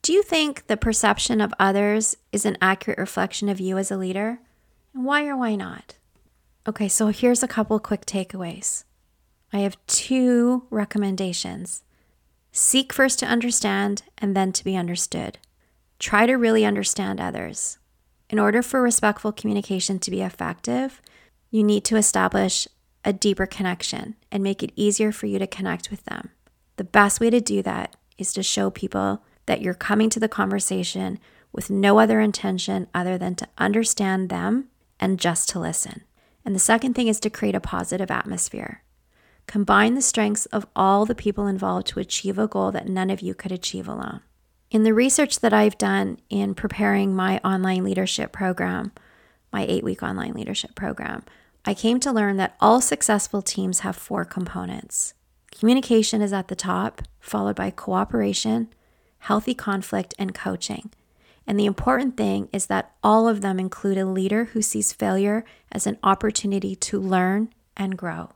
do 0.09 0.13
you 0.13 0.23
think 0.23 0.65
the 0.65 0.75
perception 0.75 1.39
of 1.39 1.53
others 1.59 2.17
is 2.31 2.43
an 2.43 2.57
accurate 2.63 2.97
reflection 2.97 3.47
of 3.47 3.59
you 3.59 3.77
as 3.77 3.91
a 3.91 3.95
leader? 3.95 4.39
And 4.91 5.05
why 5.05 5.27
or 5.27 5.37
why 5.37 5.53
not? 5.53 5.97
Okay, 6.67 6.87
so 6.87 7.09
here's 7.09 7.43
a 7.43 7.47
couple 7.47 7.79
quick 7.79 8.07
takeaways. 8.07 8.85
I 9.53 9.59
have 9.59 9.77
two 9.85 10.63
recommendations. 10.71 11.83
Seek 12.51 12.91
first 12.91 13.19
to 13.19 13.27
understand 13.27 14.01
and 14.17 14.35
then 14.35 14.51
to 14.53 14.63
be 14.63 14.75
understood. 14.75 15.37
Try 15.99 16.25
to 16.25 16.37
really 16.37 16.65
understand 16.65 17.21
others. 17.21 17.77
In 18.31 18.39
order 18.39 18.63
for 18.63 18.81
respectful 18.81 19.31
communication 19.31 19.99
to 19.99 20.09
be 20.09 20.23
effective, 20.23 21.03
you 21.51 21.63
need 21.63 21.83
to 21.83 21.97
establish 21.97 22.67
a 23.05 23.13
deeper 23.13 23.45
connection 23.45 24.15
and 24.31 24.41
make 24.41 24.63
it 24.63 24.73
easier 24.75 25.11
for 25.11 25.27
you 25.27 25.37
to 25.37 25.45
connect 25.45 25.91
with 25.91 26.03
them. 26.05 26.31
The 26.77 26.83
best 26.83 27.19
way 27.19 27.29
to 27.29 27.39
do 27.39 27.61
that 27.61 27.95
is 28.17 28.33
to 28.33 28.41
show 28.41 28.71
people 28.71 29.21
that 29.49 29.61
you're 29.61 29.73
coming 29.73 30.11
to 30.11 30.19
the 30.19 30.29
conversation 30.29 31.17
with 31.51 31.71
no 31.71 31.97
other 31.97 32.19
intention 32.19 32.87
other 32.93 33.17
than 33.17 33.33
to 33.33 33.47
understand 33.57 34.29
them 34.29 34.69
and 34.99 35.19
just 35.19 35.49
to 35.49 35.59
listen. 35.59 36.03
And 36.45 36.53
the 36.53 36.59
second 36.59 36.93
thing 36.93 37.07
is 37.07 37.19
to 37.21 37.31
create 37.31 37.55
a 37.55 37.59
positive 37.59 38.11
atmosphere. 38.11 38.83
Combine 39.47 39.95
the 39.95 40.03
strengths 40.03 40.45
of 40.47 40.67
all 40.75 41.03
the 41.03 41.15
people 41.15 41.47
involved 41.47 41.87
to 41.87 41.99
achieve 41.99 42.37
a 42.37 42.47
goal 42.47 42.71
that 42.71 42.87
none 42.87 43.09
of 43.09 43.21
you 43.21 43.33
could 43.33 43.51
achieve 43.51 43.87
alone. 43.87 44.21
In 44.69 44.83
the 44.83 44.93
research 44.93 45.39
that 45.39 45.51
I've 45.51 45.79
done 45.79 46.19
in 46.29 46.53
preparing 46.53 47.15
my 47.15 47.39
online 47.39 47.83
leadership 47.83 48.31
program, 48.31 48.91
my 49.51 49.65
eight 49.67 49.83
week 49.83 50.03
online 50.03 50.33
leadership 50.33 50.75
program, 50.75 51.23
I 51.65 51.73
came 51.73 51.99
to 52.01 52.11
learn 52.11 52.37
that 52.37 52.55
all 52.61 52.81
successful 52.81 53.41
teams 53.41 53.79
have 53.79 53.95
four 53.95 54.25
components. 54.25 55.15
Communication 55.51 56.21
is 56.21 56.33
at 56.33 56.49
the 56.49 56.55
top, 56.55 57.01
followed 57.19 57.55
by 57.55 57.71
cooperation, 57.71 58.69
healthy 59.19 59.53
conflict, 59.53 60.13
and 60.17 60.33
coaching. 60.33 60.91
And 61.45 61.59
the 61.59 61.65
important 61.65 62.15
thing 62.15 62.47
is 62.53 62.67
that 62.67 62.91
all 63.03 63.27
of 63.27 63.41
them 63.41 63.59
include 63.59 63.97
a 63.97 64.05
leader 64.05 64.45
who 64.45 64.61
sees 64.61 64.93
failure 64.93 65.43
as 65.71 65.87
an 65.87 65.97
opportunity 66.03 66.75
to 66.75 66.99
learn 66.99 67.49
and 67.75 67.97
grow. 67.97 68.31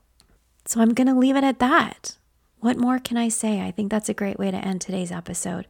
So 0.66 0.82
I'm 0.82 0.94
going 0.94 1.08
to 1.08 1.14
leave 1.14 1.36
it 1.36 1.44
at 1.44 1.60
that. 1.60 2.18
What 2.60 2.78
more 2.78 2.98
can 2.98 3.18
I 3.18 3.28
say? 3.28 3.62
I 3.62 3.72
think 3.72 3.92
that's 3.92 4.10
a 4.10 4.14
great 4.14 4.40
way 4.40 4.50
to 4.50 4.58
end 4.58 4.82
today's 4.82 5.12
episode. 5.12 5.68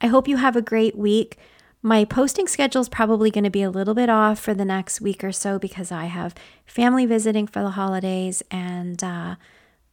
I 0.00 0.06
hope 0.06 0.28
you 0.28 0.36
have 0.36 0.56
a 0.56 0.62
great 0.62 0.96
week. 0.96 1.36
My 1.82 2.04
posting 2.04 2.46
schedule 2.46 2.82
is 2.82 2.88
probably 2.88 3.30
going 3.30 3.44
to 3.44 3.50
be 3.50 3.62
a 3.62 3.70
little 3.70 3.94
bit 3.94 4.08
off 4.08 4.38
for 4.38 4.54
the 4.54 4.64
next 4.64 5.00
week 5.00 5.24
or 5.24 5.32
so 5.32 5.58
because 5.58 5.90
I 5.90 6.04
have 6.04 6.34
family 6.64 7.06
visiting 7.06 7.46
for 7.46 7.62
the 7.62 7.70
holidays 7.70 8.42
and 8.50 9.02
uh, 9.02 9.34